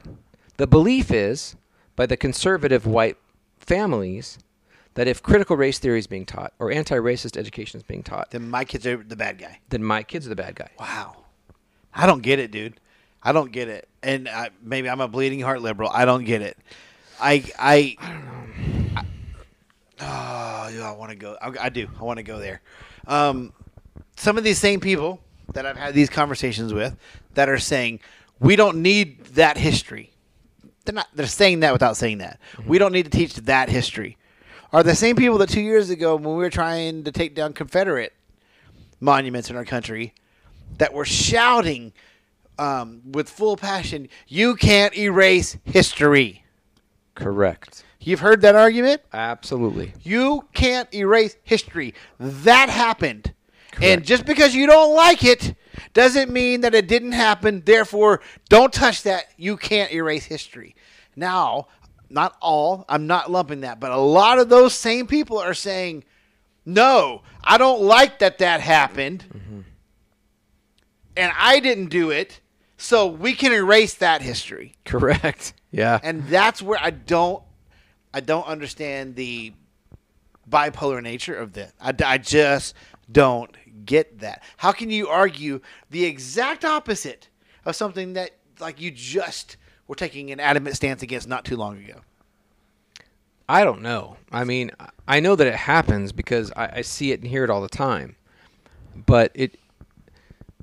[0.56, 1.56] the belief is
[1.96, 3.16] by the conservative white
[3.58, 4.38] families
[4.94, 8.48] that if critical race theory is being taught or anti-racist education is being taught, Then
[8.48, 9.60] my kids are the bad guy.
[9.68, 10.70] then my kid's are the bad guy.
[10.78, 11.23] Wow.
[11.94, 12.80] I don't get it, dude.
[13.22, 13.88] I don't get it.
[14.02, 15.90] And I, maybe I'm a bleeding heart liberal.
[15.92, 16.58] I don't get it.
[17.20, 19.02] I I, I don't know.
[20.00, 21.36] oh, I want to go.
[21.40, 21.88] I, I do.
[21.98, 22.60] I want to go there.
[23.06, 23.52] Um,
[24.16, 25.20] some of these same people
[25.52, 26.96] that I've had these conversations with
[27.34, 28.00] that are saying
[28.40, 30.10] we don't need that history.
[30.84, 31.08] They're not.
[31.14, 32.40] They're saying that without saying that.
[32.66, 34.18] We don't need to teach that history.
[34.72, 37.52] Are the same people that two years ago when we were trying to take down
[37.52, 38.12] Confederate
[39.00, 40.14] monuments in our country
[40.78, 41.92] that were shouting
[42.58, 46.44] um, with full passion, "You can't erase history."
[47.14, 47.84] Correct.
[48.00, 49.02] You've heard that argument.
[49.12, 49.94] Absolutely.
[50.02, 51.94] You can't erase history.
[52.18, 53.32] That happened.
[53.72, 53.84] Correct.
[53.84, 55.54] And just because you don't like it
[55.94, 57.62] doesn't mean that it didn't happen.
[57.64, 59.26] Therefore, don't touch that.
[59.36, 60.76] You can't erase history.
[61.16, 61.68] Now,
[62.10, 66.04] not all, I'm not lumping that, but a lot of those same people are saying,
[66.66, 69.24] no, I don't like that that happened.
[71.16, 72.40] And I didn't do it.
[72.76, 74.74] So we can erase that history.
[74.84, 75.54] Correct.
[75.70, 76.00] Yeah.
[76.02, 77.42] And that's where I don't
[78.12, 79.52] I don't understand the
[80.48, 81.72] bipolar nature of this.
[81.80, 82.74] I, I just
[83.10, 83.50] don't
[83.84, 84.42] get that.
[84.56, 85.60] How can you argue
[85.90, 87.28] the exact opposite
[87.64, 89.56] of something that like you just
[89.88, 92.00] were taking an adamant stance against not too long ago?
[93.48, 94.16] I don't know.
[94.32, 94.70] I mean,
[95.06, 97.68] I know that it happens because I, I see it and hear it all the
[97.68, 98.16] time,
[99.06, 99.58] but it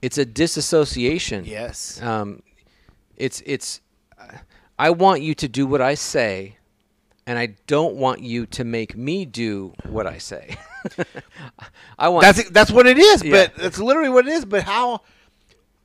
[0.02, 1.45] it's a disassociation.
[1.45, 2.02] Yes.
[2.02, 2.41] Um,
[3.18, 3.82] it's it's.
[4.80, 6.58] I want you to do what I say,
[7.28, 10.56] and I don't want you to make me do what I say.
[11.99, 13.32] I want That's that's what it is, Yeah.
[13.47, 14.45] but that's literally what it is.
[14.45, 15.02] But how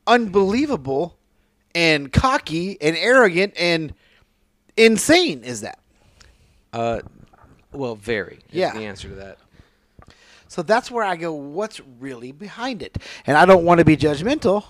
[0.06, 1.18] unbelievable
[1.74, 3.92] and cocky and arrogant and
[4.76, 5.78] insane is that?
[6.72, 7.00] uh,
[7.72, 8.36] well, very.
[8.36, 8.72] is Yeah.
[8.72, 9.38] The answer to that.
[10.48, 12.98] So that's where I go, what's really behind it?
[13.26, 14.64] And I don't want to be judgmental,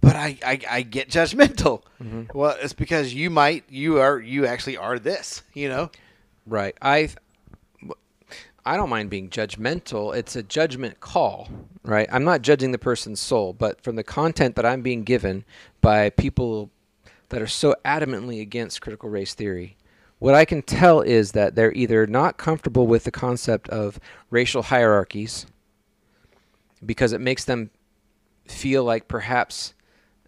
[0.00, 1.82] but I, I, I get judgmental.
[2.02, 2.36] Mm-hmm.
[2.36, 5.90] Well, it's because you might, you are, you actually are this, you know?
[6.46, 6.76] Right.
[6.82, 7.10] I
[8.66, 10.16] I don't mind being judgmental.
[10.16, 11.48] It's a judgment call,
[11.82, 12.08] right?
[12.10, 15.44] I'm not judging the person's soul, but from the content that I'm being given
[15.82, 16.70] by people
[17.28, 19.76] that are so adamantly against critical race theory,
[20.24, 24.00] what I can tell is that they're either not comfortable with the concept of
[24.30, 25.44] racial hierarchies
[26.82, 27.68] because it makes them
[28.46, 29.74] feel like perhaps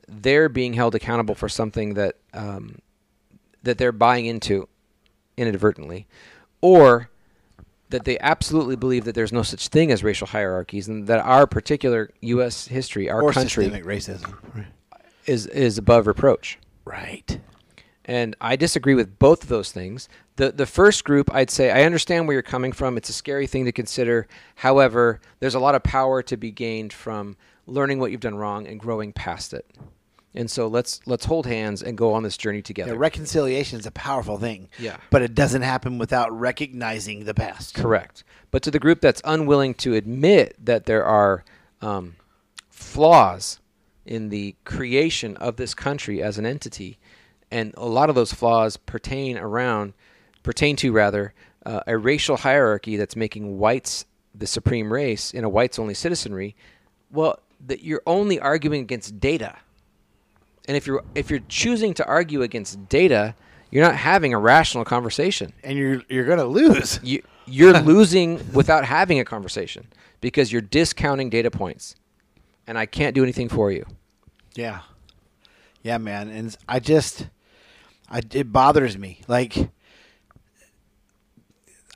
[0.07, 2.81] they're being held accountable for something that um,
[3.63, 4.69] that they're buying into
[5.39, 6.07] inadvertently,
[6.61, 7.09] or
[7.89, 11.47] that they absolutely believe that there's no such thing as racial hierarchies and that our
[11.47, 12.69] particular U.S.
[12.69, 14.67] history, our or country, racism.
[15.25, 16.59] is is above reproach.
[16.85, 17.41] Right.
[18.09, 20.09] And I disagree with both of those things.
[20.37, 22.97] The the first group, I'd say, I understand where you're coming from.
[22.97, 24.29] It's a scary thing to consider.
[24.55, 27.37] However, there's a lot of power to be gained from
[27.67, 29.67] learning what you've done wrong and growing past it.
[30.37, 32.93] And so let's let's hold hands and go on this journey together.
[32.93, 34.69] Yeah, reconciliation is a powerful thing.
[34.79, 34.99] Yeah.
[35.11, 37.75] But it doesn't happen without recognizing the past.
[37.75, 38.23] Correct.
[38.51, 41.45] But to the group that's unwilling to admit that there are
[41.81, 42.17] um,
[42.69, 43.61] flaws
[44.05, 46.99] in the creation of this country as an entity,
[47.51, 49.93] and a lot of those flaws pertain around
[50.43, 51.35] pertain to rather
[51.65, 56.55] uh, a racial hierarchy that's making whites the supreme race in a whites only citizenry.
[57.11, 59.57] Well, that you're only arguing against data.
[60.69, 63.35] And if you're if you're choosing to argue against data,
[63.71, 67.01] you're not having a rational conversation And you're you're gonna lose.
[67.03, 69.87] you you're losing without having a conversation
[70.21, 71.95] because you're discounting data points
[72.67, 73.87] and i can't do anything for you
[74.57, 74.81] Yeah.
[75.83, 76.29] Yeah, man.
[76.29, 77.29] And I just
[78.11, 79.21] I it bothers me.
[79.29, 79.71] Like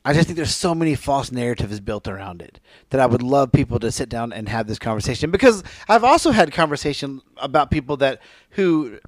[0.04, 2.58] I just think there's so many false narratives built around it
[2.88, 5.30] that I would love people to sit down and have this conversation.
[5.30, 8.98] Because I've also had conversation about people that who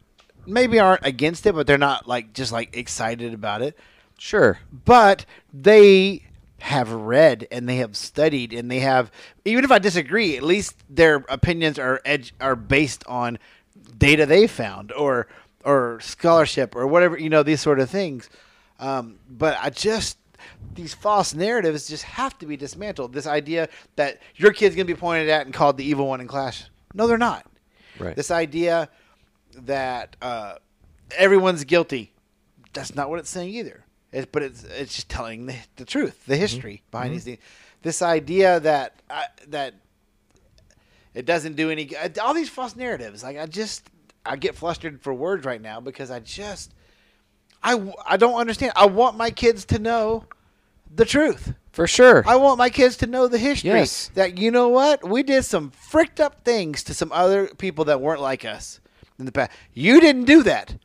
[0.45, 3.79] maybe aren't against it but they're not like just like excited about it.
[4.19, 4.59] Sure.
[4.85, 6.25] But they
[6.59, 9.11] have read and they have studied and they have
[9.45, 13.39] even if I disagree, at least their opinions are edge are based on
[13.97, 15.27] data they found or
[15.65, 18.29] or scholarship or whatever you know these sort of things.
[18.79, 20.19] Um, but I just
[20.75, 23.13] these false narratives just have to be dismantled.
[23.13, 26.27] This idea that your kid's gonna be pointed at and called the evil one in
[26.27, 26.69] class.
[26.95, 27.47] No, they're not.
[27.99, 28.89] right This idea
[29.55, 30.55] that uh,
[31.17, 32.13] everyone's guilty.
[32.73, 33.85] That's not what it's saying either.
[34.13, 37.39] It, but it's it's just telling the, the truth, the history behind these things.
[37.83, 39.75] This idea that uh, that
[41.15, 41.91] it doesn't do any
[42.23, 43.23] all these false narratives.
[43.23, 43.89] Like I just
[44.25, 46.73] I get flustered for words right now because I just
[47.63, 48.73] I I don't understand.
[48.77, 50.25] I want my kids to know
[50.95, 51.55] the truth.
[51.73, 53.71] for sure I want my kids to know the history.
[53.71, 54.11] Yes.
[54.15, 55.09] That you know what?
[55.09, 58.81] We did some fricked up things to some other people that weren't like us
[59.19, 59.51] in the past.
[59.73, 60.77] You didn't do that.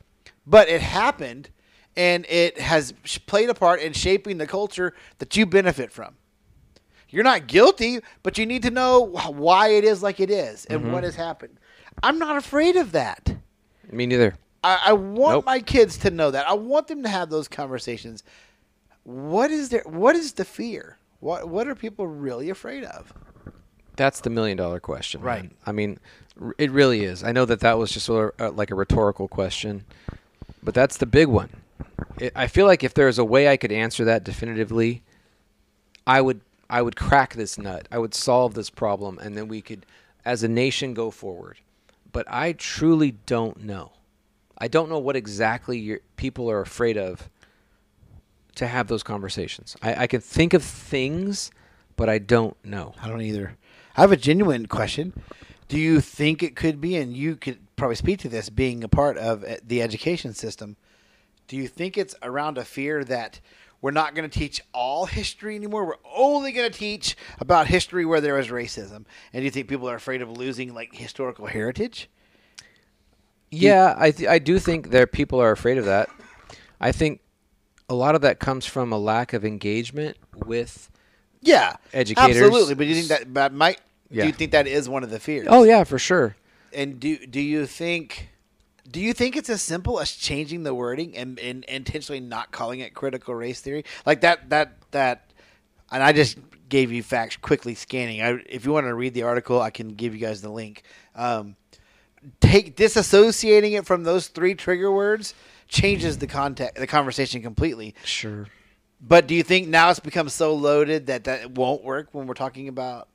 [0.46, 1.50] But it happened
[1.94, 2.92] and it has
[3.26, 6.14] played a part in shaping the culture that you benefit from.
[7.10, 10.80] You're not guilty, but you need to know why it is like it is and
[10.82, 10.92] Mm-hmm.
[10.92, 11.58] what has happened.
[12.02, 13.36] I'm not afraid of that.
[13.90, 15.46] me neither I, I want Nope.
[15.46, 16.48] my kids to know that.
[16.48, 18.22] I want them to have those conversations.
[19.04, 19.82] What is there?
[19.86, 20.98] What is the fear?
[21.20, 23.12] What What are people really afraid of?
[23.96, 25.42] that's the million dollar question Right.
[25.42, 25.54] man.
[25.66, 25.98] i mean
[26.56, 29.84] it really is i know that that was just sort of, like a rhetorical question
[30.62, 31.48] but that's the big one
[32.20, 35.02] it, i feel like if there was a way i could answer that definitively
[36.06, 39.60] i would i would crack this nut i would solve this problem and then we
[39.60, 39.84] could
[40.28, 41.56] as a nation go forward.
[42.12, 43.92] But I truly don't know.
[44.58, 47.30] I don't know what exactly your, people are afraid of
[48.56, 49.74] to have those conversations.
[49.80, 51.50] I, I can think of things,
[51.96, 52.94] but I don't know.
[53.00, 53.56] I don't either.
[53.96, 55.14] I have a genuine question.
[55.68, 58.88] Do you think it could be, and you could probably speak to this, being a
[58.88, 60.76] part of uh, the education system?
[61.46, 63.40] Do you think it's around a fear that
[63.80, 65.86] we're not going to teach all history anymore?
[65.86, 69.04] We're only going to teach about history where there was racism.
[69.32, 72.08] And do you think people are afraid of losing like historical heritage?
[73.50, 76.10] Yeah, I th- I do think that people are afraid of that.
[76.80, 77.20] I think
[77.88, 80.90] a lot of that comes from a lack of engagement with
[81.40, 82.36] Yeah, Educators.
[82.42, 82.74] absolutely.
[82.74, 83.80] But do you think that that might?
[84.10, 84.24] Yeah.
[84.24, 85.46] Do you think that is one of the fears?
[85.50, 86.36] Oh yeah, for sure.
[86.74, 88.28] And do do you think
[88.90, 92.80] do you think it's as simple as changing the wording and, and intentionally not calling
[92.80, 93.84] it critical race theory?
[94.06, 95.32] Like that that that
[95.90, 98.22] and I just gave you facts quickly scanning.
[98.22, 100.82] I, if you want to read the article, I can give you guys the link.
[101.14, 101.56] Um,
[102.40, 105.34] take disassociating it from those three trigger words
[105.68, 107.94] changes the context the conversation completely.
[108.04, 108.46] Sure.
[109.00, 112.34] But do you think now it's become so loaded that that won't work when we're
[112.34, 113.08] talking about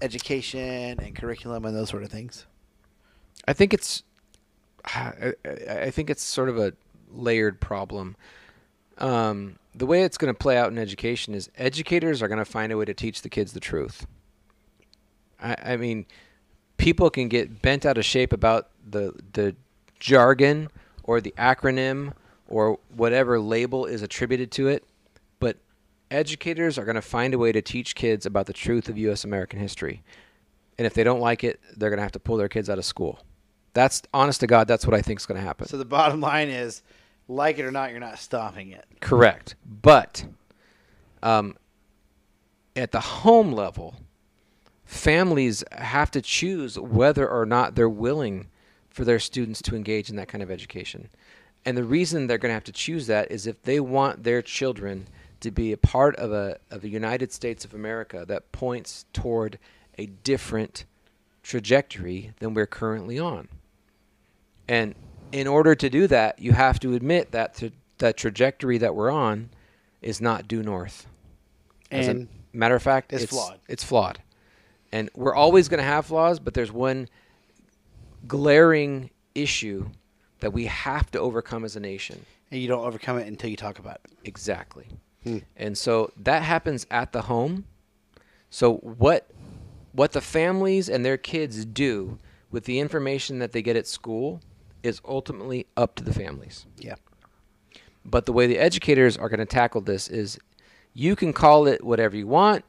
[0.00, 2.46] education and curriculum and those sort of things?
[3.48, 4.02] I think it's
[4.86, 5.34] I,
[5.70, 6.72] I- think it's sort of a
[7.12, 8.16] layered problem.
[8.98, 12.44] Um, the way it's going to play out in education is educators are going to
[12.44, 14.06] find a way to teach the kids the truth.
[15.40, 16.06] I, I mean,
[16.78, 19.54] people can get bent out of shape about the the
[19.98, 20.68] jargon
[21.02, 22.12] or the acronym
[22.48, 24.84] or whatever label is attributed to it,
[25.40, 25.56] but
[26.10, 29.24] educators are going to find a way to teach kids about the truth of U.S.
[29.24, 30.02] American history.
[30.78, 32.78] And if they don't like it, they're going to have to pull their kids out
[32.78, 33.20] of school.
[33.76, 34.66] That's honest to God.
[34.66, 35.68] That's what I think is going to happen.
[35.68, 36.82] So the bottom line is,
[37.28, 38.86] like it or not, you're not stopping it.
[39.00, 39.54] Correct.
[39.66, 40.24] But
[41.22, 41.58] um,
[42.74, 43.96] at the home level,
[44.86, 48.46] families have to choose whether or not they're willing
[48.88, 51.10] for their students to engage in that kind of education.
[51.66, 54.40] And the reason they're going to have to choose that is if they want their
[54.40, 55.06] children
[55.40, 59.58] to be a part of a, of a United States of America that points toward
[59.98, 60.86] a different
[61.42, 63.48] trajectory than we're currently on.
[64.68, 64.94] And
[65.32, 69.10] in order to do that, you have to admit that to, that trajectory that we're
[69.10, 69.50] on
[70.02, 71.06] is not due north.
[71.90, 73.60] As And a matter of fact, it's it's flawed.
[73.68, 74.18] It's flawed,
[74.92, 76.38] and we're always going to have flaws.
[76.40, 77.08] But there's one
[78.26, 79.90] glaring issue
[80.40, 82.24] that we have to overcome as a nation.
[82.50, 84.12] and you don't overcome it until you talk about it.
[84.24, 84.86] Exactly.
[85.24, 85.38] Hmm.
[85.56, 87.64] And so that happens at the home.
[88.50, 89.30] So what
[89.92, 92.18] what the families and their kids do
[92.50, 94.40] with the information that they get at school
[94.86, 96.64] is ultimately up to the families.
[96.78, 96.94] Yeah.
[98.04, 100.38] But the way the educators are going to tackle this is
[100.94, 102.64] you can call it whatever you want.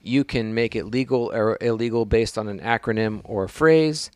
[0.00, 4.10] You can make it legal or illegal based on an acronym or a phrase.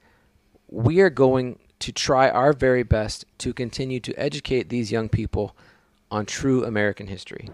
[0.68, 5.56] We are going to try our very best to continue to educate these young people
[6.10, 7.48] on true American history.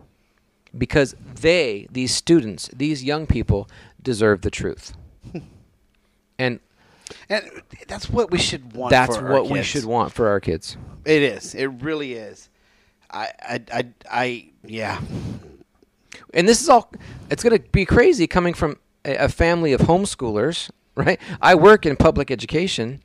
[0.77, 3.69] Because they, these students, these young people,
[4.03, 4.97] deserve the truth.
[6.39, 6.59] and
[7.29, 8.91] And that's what we should want.
[8.91, 10.77] that's for our what we should want for our kids.
[11.05, 11.55] It is.
[11.55, 12.49] It really is.
[13.11, 15.01] I, I, I, I yeah.
[16.33, 16.91] and this is all
[17.31, 21.87] it's going to be crazy coming from a, a family of homeschoolers right i work
[21.87, 23.01] in public education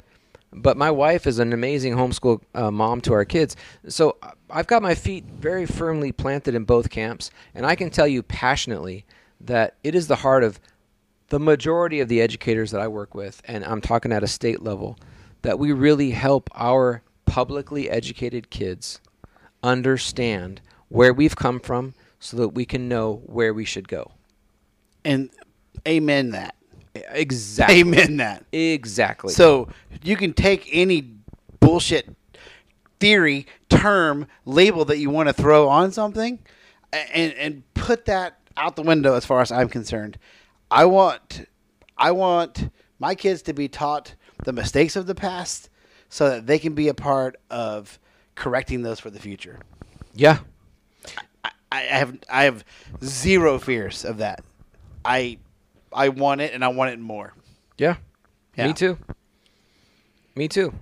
[0.52, 3.56] but my wife is an amazing homeschool uh, mom to our kids
[3.88, 4.18] so
[4.50, 8.24] i've got my feet very firmly planted in both camps and i can tell you
[8.24, 9.06] passionately
[9.40, 10.60] that it is the heart of
[11.30, 14.62] the majority of the educators that i work with and i'm talking at a state
[14.62, 14.98] level
[15.42, 19.00] that we really help our publicly educated kids
[19.64, 24.12] understand where we've come from so that we can know where we should go.
[25.06, 25.30] And
[25.88, 26.56] amen that.
[26.96, 27.80] Exactly.
[27.80, 28.46] Amen that.
[28.52, 29.32] Exactly.
[29.32, 29.70] So
[30.04, 31.14] you can take any
[31.60, 32.14] bullshit
[33.00, 36.40] theory, term, label that you want to throw on something,
[36.92, 40.18] and and put that out the window as far as I'm concerned.
[40.72, 41.46] I want
[41.98, 45.70] I want my kids to be taught the mistakes of the past
[46.10, 48.00] so that they can be a part of
[48.36, 49.60] correcting those for the future.
[50.16, 50.40] yeah.
[51.44, 52.66] I, I have I have
[53.04, 54.44] zero fears of that.
[55.06, 55.38] I
[55.94, 57.34] I want it and I want it more.
[57.78, 57.96] Yeah.
[58.58, 58.68] Yeah.
[58.68, 58.98] Me too.
[60.36, 60.74] Me too.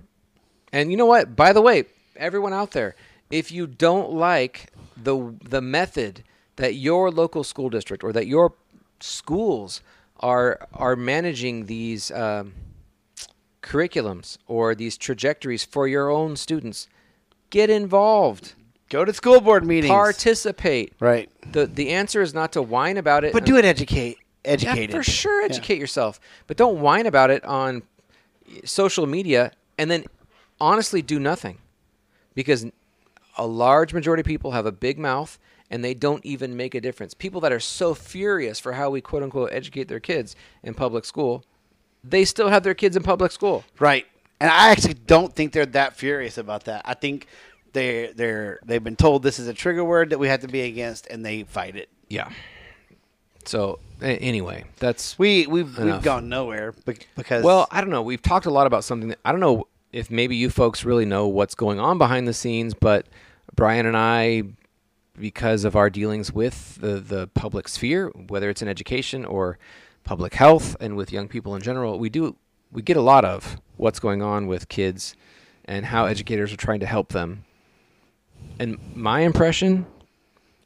[0.72, 1.34] And you know what?
[1.36, 1.84] By the way,
[2.16, 2.94] everyone out there,
[3.30, 6.24] if you don't like the the method
[6.56, 8.54] that your local school district or that your
[9.00, 9.80] schools
[10.20, 12.52] are are managing these um,
[13.62, 16.88] curriculums or these trajectories for your own students,
[17.50, 18.54] get involved.
[18.88, 19.90] Go to school board meetings.
[19.90, 20.92] Participate.
[21.00, 21.30] right.
[21.52, 23.32] The the answer is not to whine about it.
[23.32, 24.18] But do it educate.
[24.44, 24.90] educated.
[24.90, 25.46] Yeah, for sure, Yeah.
[25.46, 27.82] educate yourself, but don't whine about it on
[28.64, 30.04] social media and then
[30.60, 31.58] honestly do nothing,
[32.34, 32.64] because
[33.36, 35.38] a large majority of people have a big mouth
[35.70, 37.14] and they don't even make a difference.
[37.14, 41.04] People that are so furious for how we quote unquote educate their kids in public
[41.04, 41.44] school,
[42.02, 43.64] they still have their kids in public school.
[43.78, 44.06] Right.
[44.40, 46.82] And I actually don't think they're that furious about that.
[46.84, 47.26] I think
[47.72, 50.62] they they're they've been told this is a trigger word that we have to be
[50.62, 51.88] against, and they fight it.
[52.08, 52.30] Yeah.
[53.44, 56.74] So anyway, that's We we've we've gone nowhere
[57.16, 58.02] because Well, I don't know.
[58.02, 61.06] We've talked a lot about something that I don't know if maybe you folks really
[61.06, 63.06] know what's going on behind the scenes, but
[63.54, 64.42] Brian and I,
[65.20, 69.58] because of our dealings with the, the public sphere, whether it's in education or
[70.04, 72.36] public health and with young people in general, we do
[72.72, 75.14] we get a lot of what's going on with kids
[75.64, 77.44] and how educators are trying to help them.
[78.58, 79.86] And my impression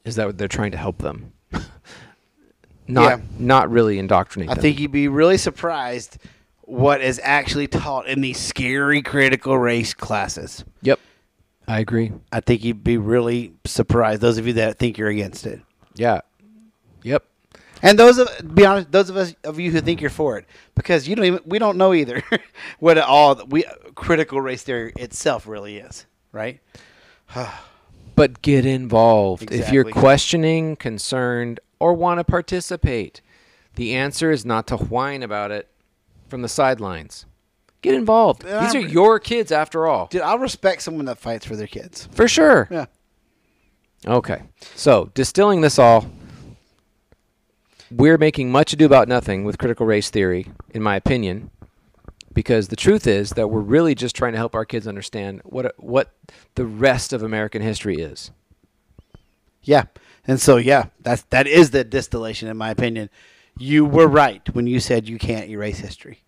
[0.04, 1.32] is that they're trying to help them.
[1.52, 3.20] not Yeah.
[3.38, 4.62] not really indoctrinate I them.
[4.62, 6.18] think you'd be really surprised
[6.62, 10.64] what is actually taught in these scary critical race classes.
[10.82, 10.98] Yep.
[11.68, 12.12] I agree.
[12.32, 14.20] I think you'd be really surprised.
[14.20, 15.60] Those of you that think you're against it,
[15.94, 16.20] Yeah.
[17.04, 17.24] Yep.
[17.82, 20.46] and those of be honest, those of us of you who think you're for it,
[20.74, 22.22] because you don't even we don't know either
[22.78, 26.60] what all we critical race theory itself really is, right?
[28.14, 29.50] But get involved.
[29.50, 33.22] If you're questioning, concerned, or want to participate,
[33.76, 35.68] the answer is not to whine about it
[36.28, 37.24] from the sidelines.
[37.82, 38.44] Get involved.
[38.44, 40.06] Yeah, These are I'm- your kids after all.
[40.06, 42.08] Dude, I'll respect someone that fights for their kids.
[42.12, 42.68] For sure.
[42.70, 42.86] Yeah.
[44.06, 44.42] Okay.
[44.74, 46.06] So, distilling this all,
[47.90, 51.50] we're making much ado about nothing with critical race theory, in my opinion,
[52.32, 55.74] because the truth is that we're really just trying to help our kids understand what
[55.78, 56.12] what
[56.54, 58.30] the rest of American history is.
[59.62, 59.84] Yeah.
[60.26, 63.10] And so yeah, that's that is the distillation in my opinion.
[63.58, 66.20] You were right when you said you can't erase history.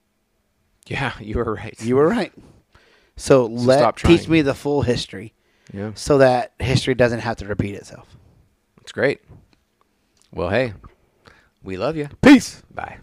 [0.86, 1.80] Yeah, you were right.
[1.80, 2.32] You were right.
[3.16, 5.34] So, let stop teach me the full history
[5.72, 8.16] yeah, so that history doesn't have to repeat itself.
[8.80, 9.20] it's great.
[10.32, 10.74] Well, hey,
[11.62, 12.08] we love you.
[12.20, 12.62] Peace.
[12.74, 12.98] Bye.